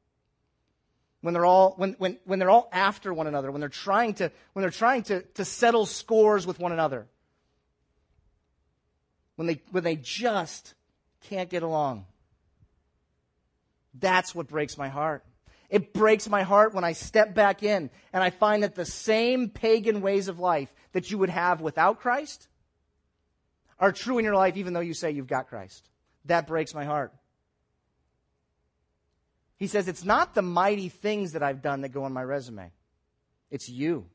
when 1.22 1.33
they're 1.33 1.46
all 1.46 1.75
when, 1.77 1.94
when, 1.94 2.18
when 2.25 2.38
they're 2.38 2.51
all 2.51 2.68
after 2.72 3.14
one 3.14 3.27
another 3.27 3.51
when 3.51 3.61
they're 3.61 3.68
trying 3.68 4.12
to 4.14 4.31
when 4.53 4.62
they're 4.62 4.70
trying 4.70 5.03
to, 5.05 5.22
to 5.22 5.44
settle 5.44 5.87
scores 5.87 6.46
with 6.46 6.59
one 6.59 6.72
another 6.72 7.07
when 9.37 9.46
they 9.46 9.62
when 9.70 9.83
they 9.83 9.96
just 9.96 10.75
can't 11.22 11.48
get 11.48 11.62
along 11.62 12.05
that's 13.98 14.35
what 14.35 14.48
breaks 14.48 14.76
my 14.78 14.88
heart 14.88 15.24
it 15.68 15.92
breaks 15.92 16.28
my 16.28 16.42
heart 16.42 16.74
when 16.74 16.85
i 16.85 16.92
step 16.92 17.35
back 17.35 17.62
in 17.62 17.90
and 18.12 18.22
i 18.22 18.31
find 18.31 18.62
that 18.62 18.74
the 18.74 18.85
same 18.85 19.48
pagan 19.48 20.00
ways 20.00 20.28
of 20.28 20.38
life 20.38 20.72
that 20.92 21.11
you 21.11 21.18
would 21.18 21.31
have 21.31 21.61
without 21.61 22.00
christ 22.00 22.48
are 23.78 23.92
true 23.92 24.18
in 24.18 24.24
your 24.24 24.35
life 24.35 24.57
even 24.57 24.72
though 24.72 24.81
you 24.81 24.94
say 24.94 25.11
you've 25.11 25.26
got 25.26 25.48
christ 25.48 25.88
that 26.24 26.46
breaks 26.46 26.74
my 26.74 26.85
heart 26.85 27.12
he 29.62 29.68
says, 29.68 29.87
It's 29.87 30.02
not 30.02 30.35
the 30.35 30.42
mighty 30.42 30.88
things 30.88 31.35
that 31.35 31.42
I've 31.44 31.62
done 31.62 31.83
that 31.83 31.90
go 31.90 32.02
on 32.02 32.12
my 32.12 32.24
resume, 32.24 32.72
it's 33.48 33.68
you. 33.68 34.07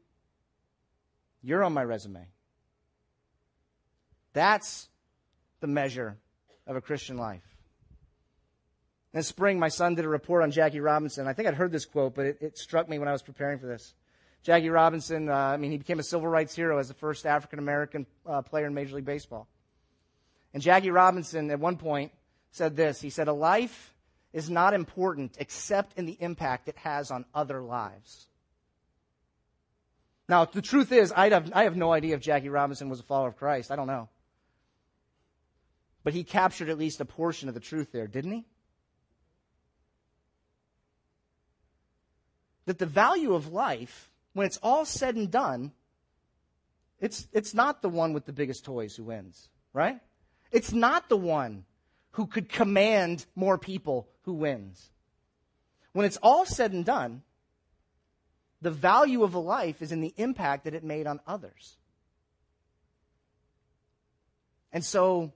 You're 1.42 1.64
on 1.64 1.72
my 1.72 1.86
resume. 1.86 2.28
That's 4.34 4.90
the 5.62 5.68
measure 5.68 6.18
of 6.66 6.76
a 6.76 6.82
Christian 6.82 7.16
life. 7.16 7.46
In 9.18 9.22
the 9.22 9.24
spring, 9.24 9.58
my 9.58 9.70
son 9.70 9.96
did 9.96 10.06
a 10.06 10.08
report 10.08 10.44
on 10.44 10.52
Jackie 10.52 10.80
Robinson. 10.80 11.28
I 11.28 11.34
think 11.34 11.48
I'd 11.48 11.56
heard 11.56 11.72
this 11.72 11.86
quote, 11.86 12.14
but 12.14 12.28
it, 12.28 12.38
it 12.40 12.56
struck 12.56 12.88
me 12.88 13.00
when 13.00 13.08
I 13.08 13.14
was 13.14 13.24
preparing 13.24 13.58
for 13.58 13.66
this. 13.66 13.96
Jackie 14.44 14.70
Robinson, 14.70 15.28
uh, 15.28 15.34
I 15.34 15.58
mean, 15.58 15.72
he 15.72 15.80
became 15.80 15.98
a 15.98 16.04
civil 16.04 16.28
rights 16.28 16.56
hero 16.56 16.78
as 16.78 16.88
the 16.88 16.94
first 16.94 17.26
African 17.26 17.58
American 17.58 18.06
uh, 18.28 18.44
player 18.44 18.68
in 18.68 18.76
Major 18.76 18.96
League 18.96 19.06
Baseball. 19.06 19.48
And 20.54 20.62
Jackie 20.62 20.92
Robinson, 20.92 21.50
at 21.50 21.60
one 21.60 21.78
point, 21.78 22.12
said 22.52 22.76
this 22.76 23.02
He 23.02 23.10
said, 23.10 23.28
A 23.28 23.34
life 23.34 23.92
is 24.34 24.52
not 24.52 24.76
important 24.76 25.36
except 25.40 25.98
in 25.98 26.06
the 26.06 26.18
impact 26.20 26.70
it 26.70 26.78
has 26.78 27.10
on 27.10 27.26
other 27.34 27.60
lives. 27.60 28.28
Now, 30.30 30.46
the 30.46 30.62
truth 30.62 30.92
is, 30.92 31.12
I 31.12 31.32
have, 31.32 31.52
I 31.56 31.64
have 31.64 31.76
no 31.76 31.92
idea 31.92 32.14
if 32.14 32.22
Jackie 32.22 32.50
Robinson 32.50 32.88
was 32.88 33.00
a 33.00 33.04
follower 33.04 33.30
of 33.30 33.38
Christ. 33.38 33.72
I 33.72 33.78
don't 33.78 33.88
know. 33.88 34.10
But 36.04 36.14
he 36.14 36.24
captured 36.24 36.70
at 36.70 36.78
least 36.78 37.02
a 37.02 37.06
portion 37.06 37.50
of 37.50 37.56
the 37.56 37.60
truth 37.60 37.92
there, 37.92 38.06
didn't 38.06 38.32
he? 38.32 38.46
That 42.68 42.78
the 42.78 42.86
value 42.86 43.34
of 43.34 43.52
life, 43.52 44.12
when 44.34 44.46
it's 44.46 44.60
all 44.62 44.86
said 44.86 45.16
and 45.16 45.32
done, 45.32 45.72
it's, 47.00 47.28
it's 47.34 47.56
not 47.56 47.82
the 47.82 47.90
one 47.90 48.14
with 48.14 48.26
the 48.26 48.34
biggest 48.34 48.64
toys 48.64 48.96
who 48.96 49.04
wins, 49.04 49.50
right? 49.74 50.00
It's 50.52 50.72
not 50.72 51.10
the 51.10 51.18
one 51.18 51.66
who 52.12 52.28
could 52.28 52.50
command 52.50 53.26
more 53.36 53.58
people 53.58 54.08
who 54.24 54.34
wins. 54.34 54.92
When 55.94 56.06
it's 56.06 56.18
all 56.18 56.46
said 56.46 56.74
and 56.74 56.86
done, 56.86 57.24
the 58.62 58.72
value 58.72 59.24
of 59.24 59.34
a 59.34 59.40
life 59.40 59.82
is 59.82 59.92
in 59.92 60.02
the 60.02 60.14
impact 60.18 60.66
that 60.66 60.74
it 60.74 60.84
made 60.84 61.08
on 61.08 61.20
others. 61.28 61.78
And 64.72 64.84
so, 64.84 65.32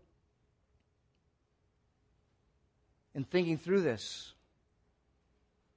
in 3.14 3.24
thinking 3.24 3.58
through 3.58 3.82
this, 3.82 4.34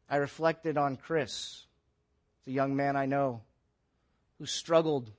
I 0.09 0.17
reflected 0.17 0.77
on 0.77 0.97
Chris, 0.97 1.65
the 2.45 2.53
young 2.53 2.77
man 2.77 2.97
I 2.97 3.07
know 3.07 3.41
who 4.39 4.47
struggled 4.47 5.11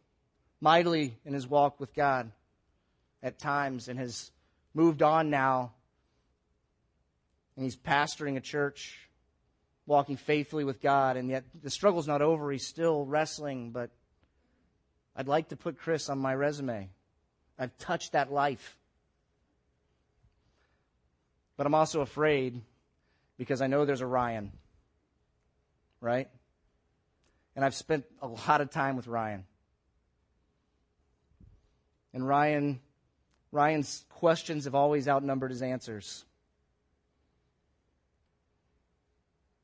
mightily 0.62 1.18
in 1.26 1.34
his 1.34 1.48
walk 1.48 1.80
with 1.80 1.94
God 1.94 2.32
at 3.24 3.40
times 3.40 3.88
and 3.88 3.98
has 4.00 4.32
moved 4.74 5.02
on 5.02 5.30
now. 5.30 5.72
And 7.56 7.64
he's 7.64 7.78
pastoring 7.78 8.38
a 8.38 8.42
church, 8.42 9.00
walking 9.86 10.18
faithfully 10.18 10.64
with 10.64 10.82
God, 10.82 11.18
and 11.18 11.30
yet 11.30 11.46
the 11.64 11.70
struggle's 11.70 12.08
not 12.08 12.22
over. 12.22 12.52
He's 12.52 12.68
still 12.68 13.06
wrestling, 13.06 13.72
but 13.72 13.90
I'd 15.16 15.28
like 15.28 15.50
to 15.50 15.56
put 15.56 15.80
Chris 15.80 16.10
on 16.10 16.20
my 16.20 16.36
resume. 16.36 16.90
I've 17.58 17.78
touched 17.78 18.12
that 18.12 18.32
life. 18.32 18.78
But 21.58 21.66
I'm 21.66 21.76
also 21.76 22.02
afraid 22.02 22.62
because 23.38 23.62
I 23.62 23.68
know 23.68 23.86
there's 23.86 24.02
a 24.02 24.06
Ryan, 24.06 24.52
right? 26.02 26.30
And 27.56 27.64
I've 27.64 27.76
spent 27.76 28.06
a 28.22 28.28
lot 28.28 28.62
of 28.62 28.70
time 28.70 28.96
with 28.96 29.08
Ryan. 29.08 29.46
And 32.14 32.28
Ryan, 32.28 32.80
Ryan's 33.52 34.06
questions 34.10 34.66
have 34.66 34.76
always 34.76 35.08
outnumbered 35.08 35.52
his 35.52 35.62
answers. 35.62 36.26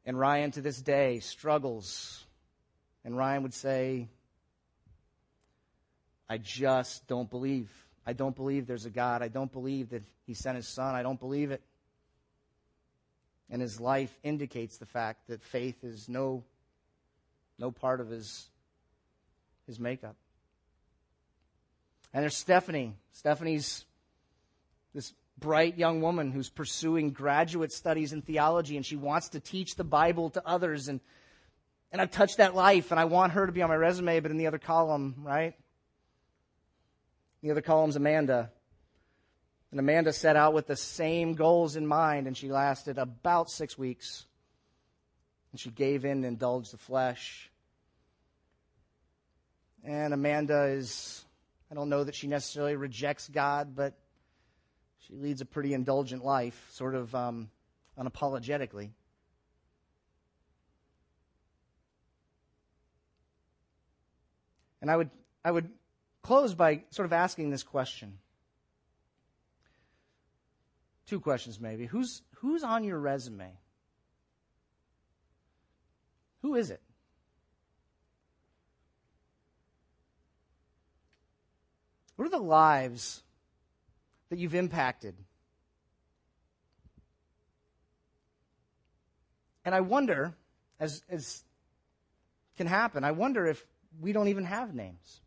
And 0.06 0.17
Ryan 0.17 0.52
to 0.52 0.62
this 0.62 0.82
day 0.82 1.20
struggles. 1.20 2.26
And 3.04 3.15
Ryan 3.15 3.44
would 3.44 3.54
say, 3.54 4.10
I 6.30 6.38
just 6.38 7.08
don't 7.08 7.30
believe. 7.30 7.70
I 8.06 8.13
don't 8.13 8.36
believe 8.36 8.67
there's 8.67 8.86
a 8.86 8.89
God. 8.89 9.22
I 9.22 9.28
don't 9.28 9.52
believe 9.52 9.89
that 9.89 10.04
he 10.26 10.34
sent 10.34 10.56
his 10.56 10.67
son. 10.67 10.96
I 10.96 11.04
don't 11.04 11.20
believe 11.20 11.52
it. 11.52 11.62
And 13.52 13.62
his 13.62 13.82
life 13.82 14.18
indicates 14.24 14.78
the 14.78 14.86
fact 14.86 15.28
that 15.28 15.44
faith 15.44 15.84
is 15.84 16.08
no, 16.08 16.46
no 17.60 17.70
part 17.70 18.00
of 18.00 18.10
his, 18.10 18.50
his 19.68 19.78
makeup. 19.78 20.16
And 22.14 22.24
there's 22.24 22.38
Stephanie. 22.38 22.96
Stephanie's 23.12 23.86
this 24.94 25.14
bright 25.38 25.78
young 25.78 26.02
woman 26.02 26.32
who's 26.32 26.50
pursuing 26.50 27.12
graduate 27.12 27.74
studies 27.74 28.14
in 28.14 28.22
theology 28.22 28.78
and 28.78 28.86
she 28.86 28.96
wants 28.96 29.30
to 29.30 29.42
teach 29.42 29.76
the 29.76 29.84
Bible 29.84 30.30
to 30.30 30.48
others. 30.48 30.88
And, 30.88 31.02
and 31.92 32.02
I've 32.02 32.12
touched 32.12 32.38
that 32.38 32.56
life 32.56 32.92
and 32.92 33.00
I 33.00 33.06
want 33.06 33.34
her 33.34 33.46
to 33.46 33.52
be 33.52 33.62
on 33.62 33.70
my 33.70 33.76
resume, 33.76 34.22
but 34.22 34.32
in 34.32 34.38
the 34.38 34.48
other 34.48 34.60
column, 34.60 35.16
right? 35.24 35.56
The 37.44 37.52
other 37.52 37.62
column's 37.62 37.98
Amanda. 37.98 38.52
And 39.72 39.80
Amanda 39.80 40.12
set 40.12 40.36
out 40.36 40.54
with 40.54 40.68
the 40.68 40.76
same 40.76 41.34
goals 41.34 41.76
in 41.76 41.88
mind 41.88 42.28
and 42.28 42.36
she 42.36 42.52
lasted 42.52 42.98
about 42.98 43.50
six 43.50 43.78
weeks. 43.78 44.26
And 45.52 45.60
she 45.60 45.70
gave 45.70 46.06
in 46.06 46.12
and 46.12 46.26
indulged 46.26 46.74
the 46.74 46.78
flesh. 46.78 47.50
And 49.84 50.14
Amanda 50.14 50.66
is 50.66 51.26
I 51.72 51.74
don't 51.74 51.88
know 51.88 52.04
that 52.04 52.16
she 52.16 52.28
necessarily 52.28 52.76
rejects 52.76 53.30
God, 53.30 53.78
but 53.78 53.94
she 55.00 55.16
leads 55.16 55.40
a 55.40 55.46
pretty 55.46 55.74
indulgent 55.74 56.26
life, 56.26 56.68
sort 56.74 56.96
of 56.96 57.16
um, 57.16 57.50
unapologetically. 57.98 58.90
And 64.82 64.92
I 64.92 64.98
would, 64.98 65.10
I 65.46 65.52
would 65.52 65.70
close 66.24 66.54
by 66.54 66.84
sort 66.90 67.06
of 67.06 67.14
asking 67.14 67.52
this 67.52 67.64
question. 67.64 68.18
Two 71.12 71.19
questions, 71.19 71.60
maybe. 71.60 71.88
Who's, 71.88 72.21
who's 72.36 72.63
on 72.63 72.86
your 72.86 72.97
resume? 72.97 73.52
Who 76.41 76.56
is 76.56 76.71
it? 76.71 76.80
What 82.15 82.28
are 82.28 82.30
the 82.30 82.38
lives 82.38 83.24
that 84.30 84.39
you've 84.39 84.56
impacted? 84.56 85.13
And 89.65 89.76
I 89.76 89.82
wonder, 89.82 90.34
as, 90.80 91.04
as 91.10 91.43
can 92.56 92.67
happen, 92.67 93.04
I 93.04 93.12
wonder 93.12 93.47
if 93.47 93.62
we 94.00 94.13
don't 94.13 94.30
even 94.30 94.45
have 94.45 94.74
names. 94.74 95.19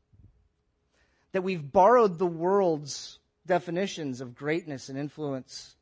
That 1.32 1.42
we've 1.42 1.70
borrowed 1.70 2.18
the 2.18 2.26
world's 2.26 3.18
definitions 3.46 4.20
of 4.20 4.34
greatness 4.34 4.88
and 4.88 4.98
influence, 4.98 5.76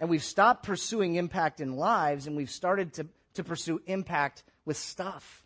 and 0.00 0.10
we've 0.10 0.24
stopped 0.24 0.64
pursuing 0.64 1.14
impact 1.14 1.60
in 1.60 1.76
lives, 1.76 2.26
and 2.26 2.36
we've 2.36 2.50
started 2.50 2.92
to, 2.94 3.06
to 3.34 3.44
pursue 3.44 3.80
impact 3.86 4.42
with 4.64 4.76
stuff, 4.76 5.44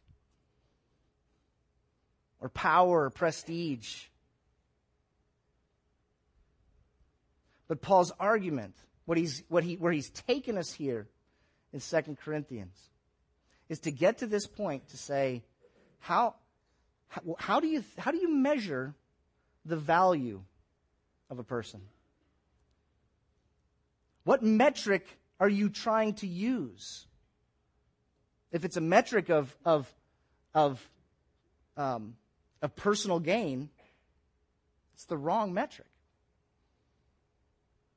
or 2.41 2.49
power, 2.49 3.05
or 3.05 3.11
prestige. 3.11 4.05
But 7.69 7.83
Paul's 7.83 8.13
argument, 8.19 8.75
what 9.05 9.19
he's, 9.19 9.43
what 9.49 9.63
he, 9.63 9.77
where 9.77 9.93
he's 9.93 10.11
taken 10.11 10.57
us 10.57 10.73
here 10.73 11.07
in 11.73 11.81
2 11.81 12.17
Corinthians, 12.25 12.77
is 13.69 13.81
to 13.81 13.91
get 13.91 14.19
to 14.19 14.27
this 14.27 14.47
point 14.47 14.89
to 14.89 14.97
say, 14.97 15.43
how, 16.01 16.35
how, 17.09 17.21
how, 17.39 17.61
do 17.61 17.67
you, 17.67 17.85
how 17.99 18.11
do 18.11 18.19
you 18.19 18.35
measure 18.35 18.95
the 19.65 19.77
value 19.77 20.43
of 21.31 21.39
a 21.39 21.45
person? 21.45 21.81
What 24.25 24.43
metric 24.43 25.07
are 25.41 25.49
you 25.49 25.69
trying 25.69 26.15
to 26.15 26.27
use? 26.27 27.07
If 28.53 28.65
it's 28.65 28.77
a 28.77 28.81
metric 28.81 29.31
of, 29.31 29.55
of, 29.65 29.93
of, 30.55 30.91
um, 31.77 32.17
of 32.63 32.75
personal 32.77 33.21
gain, 33.21 33.71
it's 34.95 35.05
the 35.05 35.17
wrong 35.17 35.55
metric. 35.55 35.89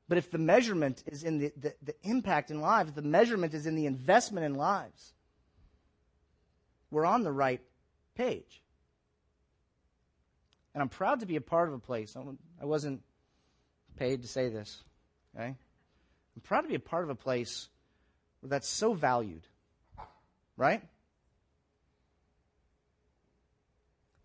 But 0.08 0.18
if 0.18 0.30
the 0.30 0.38
measurement 0.38 1.02
is 1.06 1.24
in 1.24 1.38
the, 1.38 1.52
the, 1.56 1.74
the 1.82 1.94
impact 2.02 2.50
in 2.50 2.60
lives, 2.60 2.92
the 2.92 3.02
measurement 3.02 3.54
is 3.54 3.66
in 3.66 3.74
the 3.74 3.86
investment 3.86 4.44
in 4.44 4.54
lives, 4.54 5.14
we're 6.90 7.06
on 7.06 7.22
the 7.22 7.32
right 7.32 7.62
page. 8.14 8.62
And 10.74 10.82
I'm 10.82 10.88
proud 10.88 11.20
to 11.20 11.26
be 11.26 11.36
a 11.36 11.40
part 11.40 11.68
of 11.68 11.74
a 11.74 11.78
place. 11.78 12.16
I 12.60 12.64
wasn't 12.64 13.02
paid 13.96 14.22
to 14.22 14.28
say 14.28 14.48
this. 14.48 14.82
Okay? 15.34 15.54
I'm 16.36 16.42
proud 16.42 16.62
to 16.62 16.68
be 16.68 16.74
a 16.74 16.80
part 16.80 17.04
of 17.04 17.10
a 17.10 17.14
place 17.14 17.68
where 18.40 18.50
that's 18.50 18.68
so 18.68 18.94
valued. 18.94 19.46
Right? 20.56 20.82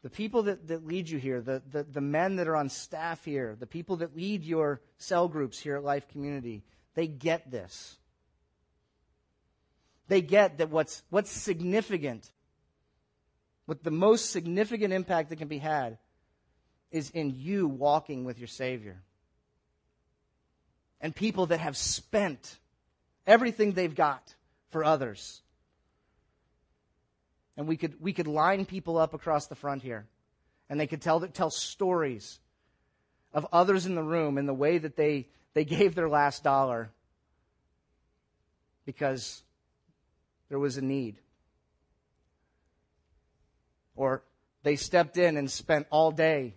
the 0.07 0.11
people 0.11 0.43
that, 0.43 0.67
that 0.69 0.87
lead 0.87 1.09
you 1.09 1.17
here, 1.17 1.41
the, 1.41 1.61
the, 1.69 1.83
the 1.83 1.99
men 1.99 2.37
that 2.37 2.47
are 2.47 2.55
on 2.55 2.69
staff 2.69 3.25
here, 3.25 3.57
the 3.59 3.67
people 3.67 3.97
that 3.97 4.15
lead 4.15 4.45
your 4.45 4.79
cell 4.97 5.27
groups 5.27 5.59
here 5.59 5.75
at 5.75 5.83
Life 5.83 6.07
Community, 6.07 6.63
they 6.95 7.07
get 7.07 7.51
this. 7.51 7.97
They 10.07 10.21
get 10.21 10.59
that 10.59 10.69
what's, 10.69 11.03
what's 11.09 11.29
significant, 11.29 12.31
what 13.65 13.83
the 13.83 13.91
most 13.91 14.31
significant 14.31 14.93
impact 14.93 15.27
that 15.27 15.39
can 15.39 15.49
be 15.49 15.57
had 15.57 15.97
is 16.89 17.09
in 17.09 17.33
you 17.35 17.67
walking 17.67 18.23
with 18.23 18.39
your 18.39 18.47
Savior. 18.47 19.03
And 20.99 21.15
people 21.15 21.47
that 21.47 21.59
have 21.59 21.77
spent 21.77 22.57
everything 23.25 23.73
they've 23.73 23.93
got 23.93 24.35
for 24.69 24.83
others 24.83 25.41
and 27.57 27.67
we 27.67 27.75
could, 27.75 27.99
we 27.99 28.13
could 28.13 28.27
line 28.27 28.65
people 28.65 28.97
up 28.97 29.15
across 29.15 29.47
the 29.47 29.55
front 29.55 29.81
here. 29.81 30.05
And 30.69 30.79
they 30.79 30.87
could 30.87 31.01
tell, 31.01 31.19
tell 31.21 31.49
stories 31.49 32.39
of 33.33 33.47
others 33.51 33.85
in 33.85 33.95
the 33.95 34.03
room 34.03 34.37
and 34.37 34.47
the 34.47 34.53
way 34.53 34.77
that 34.77 34.95
they, 34.95 35.27
they 35.53 35.65
gave 35.65 35.95
their 35.95 36.07
last 36.07 36.43
dollar 36.43 36.91
because 38.85 39.41
there 40.49 40.59
was 40.59 40.77
a 40.77 40.81
need. 40.81 41.15
Or 43.95 44.21
they 44.61 44.75
stepped 44.75 45.17
in 45.17 45.35
and 45.35 45.49
spent 45.49 45.87
all 45.89 46.11
day 46.11 46.53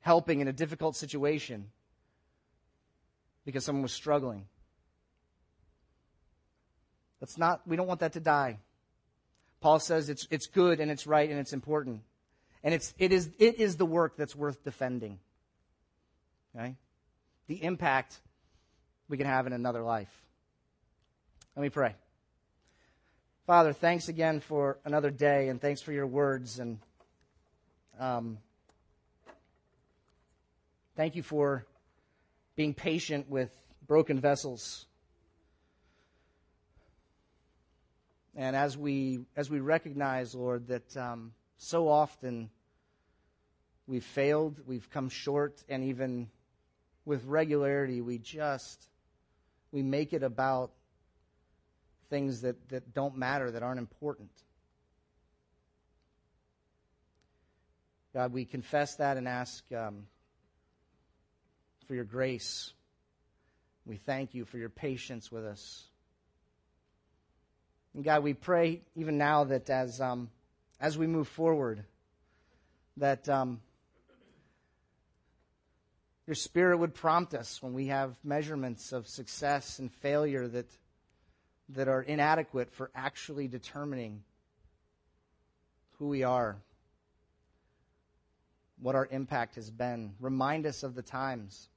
helping 0.00 0.40
in 0.40 0.48
a 0.48 0.52
difficult 0.52 0.96
situation 0.96 1.70
because 3.44 3.64
someone 3.64 3.82
was 3.82 3.92
struggling. 3.92 4.46
That's 7.20 7.38
not, 7.38 7.60
we 7.66 7.76
don't 7.76 7.86
want 7.86 8.00
that 8.00 8.14
to 8.14 8.20
die. 8.20 8.58
Paul 9.60 9.78
says 9.78 10.08
it's, 10.08 10.26
it's 10.30 10.46
good 10.46 10.80
and 10.80 10.90
it's 10.90 11.06
right 11.06 11.30
and 11.30 11.38
it's 11.38 11.52
important. 11.52 12.00
And 12.64 12.74
it's, 12.74 12.94
it, 12.98 13.12
is, 13.12 13.30
it 13.38 13.60
is 13.60 13.76
the 13.76 13.86
work 13.86 14.16
that's 14.16 14.34
worth 14.34 14.64
defending. 14.64 15.18
Okay? 16.56 16.74
The 17.46 17.62
impact 17.62 18.20
we 19.08 19.16
can 19.16 19.26
have 19.26 19.46
in 19.46 19.52
another 19.52 19.82
life. 19.82 20.10
Let 21.56 21.62
me 21.62 21.70
pray. 21.70 21.94
Father, 23.46 23.72
thanks 23.72 24.08
again 24.08 24.40
for 24.40 24.78
another 24.84 25.10
day, 25.10 25.48
and 25.48 25.60
thanks 25.60 25.82
for 25.82 25.92
your 25.92 26.06
words. 26.06 26.58
And 26.58 26.78
um, 27.98 28.38
thank 30.96 31.16
you 31.16 31.22
for 31.22 31.66
being 32.56 32.74
patient 32.74 33.28
with 33.28 33.50
broken 33.86 34.20
vessels. 34.20 34.86
And 38.34 38.56
as 38.56 38.76
we 38.76 39.20
as 39.36 39.50
we 39.50 39.60
recognize, 39.60 40.34
Lord, 40.34 40.68
that 40.68 40.96
um, 40.96 41.32
so 41.58 41.88
often 41.88 42.50
we've 43.86 44.04
failed, 44.04 44.60
we've 44.66 44.88
come 44.88 45.08
short, 45.08 45.62
and 45.68 45.84
even 45.84 46.28
with 47.04 47.24
regularity, 47.24 48.00
we 48.00 48.18
just 48.18 48.88
we 49.70 49.82
make 49.82 50.12
it 50.12 50.22
about 50.22 50.70
things 52.08 52.42
that, 52.42 52.68
that 52.68 52.92
don't 52.92 53.16
matter, 53.16 53.50
that 53.50 53.62
aren't 53.62 53.78
important. 53.78 54.30
God, 58.12 58.34
we 58.34 58.44
confess 58.44 58.96
that 58.96 59.16
and 59.16 59.26
ask 59.26 59.64
um, 59.72 60.06
for 61.92 61.96
your 61.96 62.04
grace. 62.06 62.72
We 63.84 63.98
thank 63.98 64.32
you 64.32 64.46
for 64.46 64.56
your 64.56 64.70
patience 64.70 65.30
with 65.30 65.44
us. 65.44 65.84
And 67.92 68.02
God, 68.02 68.22
we 68.22 68.32
pray 68.32 68.80
even 68.96 69.18
now 69.18 69.44
that 69.44 69.68
as, 69.68 70.00
um, 70.00 70.30
as 70.80 70.96
we 70.96 71.06
move 71.06 71.28
forward, 71.28 71.84
that 72.96 73.28
um, 73.28 73.60
your 76.26 76.34
Spirit 76.34 76.78
would 76.78 76.94
prompt 76.94 77.34
us 77.34 77.62
when 77.62 77.74
we 77.74 77.88
have 77.88 78.16
measurements 78.24 78.92
of 78.92 79.06
success 79.06 79.78
and 79.78 79.92
failure 79.92 80.48
that, 80.48 80.70
that 81.68 81.88
are 81.88 82.00
inadequate 82.00 82.72
for 82.72 82.90
actually 82.94 83.48
determining 83.48 84.22
who 85.98 86.08
we 86.08 86.22
are, 86.22 86.56
what 88.80 88.94
our 88.94 89.08
impact 89.10 89.56
has 89.56 89.70
been. 89.70 90.14
Remind 90.20 90.64
us 90.64 90.84
of 90.84 90.94
the 90.94 91.02
times 91.02 91.68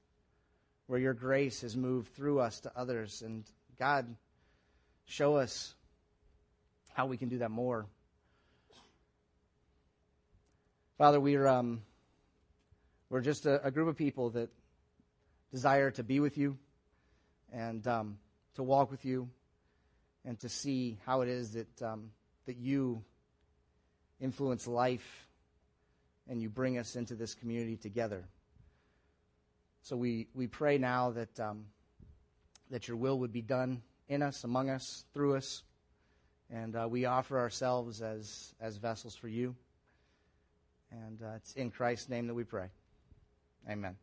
where 0.86 1.00
your 1.00 1.14
grace 1.14 1.62
has 1.62 1.76
moved 1.76 2.14
through 2.14 2.40
us 2.40 2.60
to 2.60 2.72
others. 2.76 3.22
And 3.22 3.44
God, 3.78 4.14
show 5.04 5.36
us 5.36 5.74
how 6.92 7.06
we 7.06 7.16
can 7.16 7.28
do 7.28 7.38
that 7.38 7.50
more. 7.50 7.86
Father, 10.98 11.20
we're, 11.20 11.46
um, 11.46 11.82
we're 13.10 13.20
just 13.20 13.44
a, 13.46 13.64
a, 13.66 13.70
group 13.70 13.88
of 13.88 13.96
people 13.96 14.30
that 14.30 14.48
desire 15.52 15.90
to 15.90 16.02
be 16.02 16.20
with 16.20 16.38
you 16.38 16.56
and 17.52 17.86
um, 17.86 18.18
to 18.54 18.62
walk 18.62 18.90
with 18.90 19.04
you 19.04 19.28
and 20.24 20.40
to 20.40 20.48
see 20.48 20.98
how 21.04 21.20
it 21.20 21.28
is 21.28 21.52
that, 21.52 21.82
um, 21.82 22.10
that 22.46 22.56
you 22.56 23.02
influence 24.20 24.66
life 24.66 25.28
and 26.28 26.40
you 26.40 26.48
bring 26.48 26.78
us 26.78 26.96
into 26.96 27.14
this 27.14 27.34
community 27.34 27.76
together. 27.76 28.24
So 29.86 29.96
we, 29.96 30.26
we 30.34 30.48
pray 30.48 30.78
now 30.78 31.12
that, 31.12 31.38
um, 31.38 31.66
that 32.72 32.88
your 32.88 32.96
will 32.96 33.20
would 33.20 33.32
be 33.32 33.40
done 33.40 33.82
in 34.08 34.20
us, 34.20 34.42
among 34.42 34.68
us, 34.68 35.04
through 35.14 35.36
us. 35.36 35.62
And 36.50 36.74
uh, 36.74 36.88
we 36.90 37.04
offer 37.04 37.38
ourselves 37.38 38.02
as, 38.02 38.52
as 38.60 38.78
vessels 38.78 39.14
for 39.14 39.28
you. 39.28 39.54
And 40.90 41.22
uh, 41.22 41.36
it's 41.36 41.52
in 41.52 41.70
Christ's 41.70 42.08
name 42.08 42.26
that 42.26 42.34
we 42.34 42.42
pray. 42.42 42.66
Amen. 43.70 43.94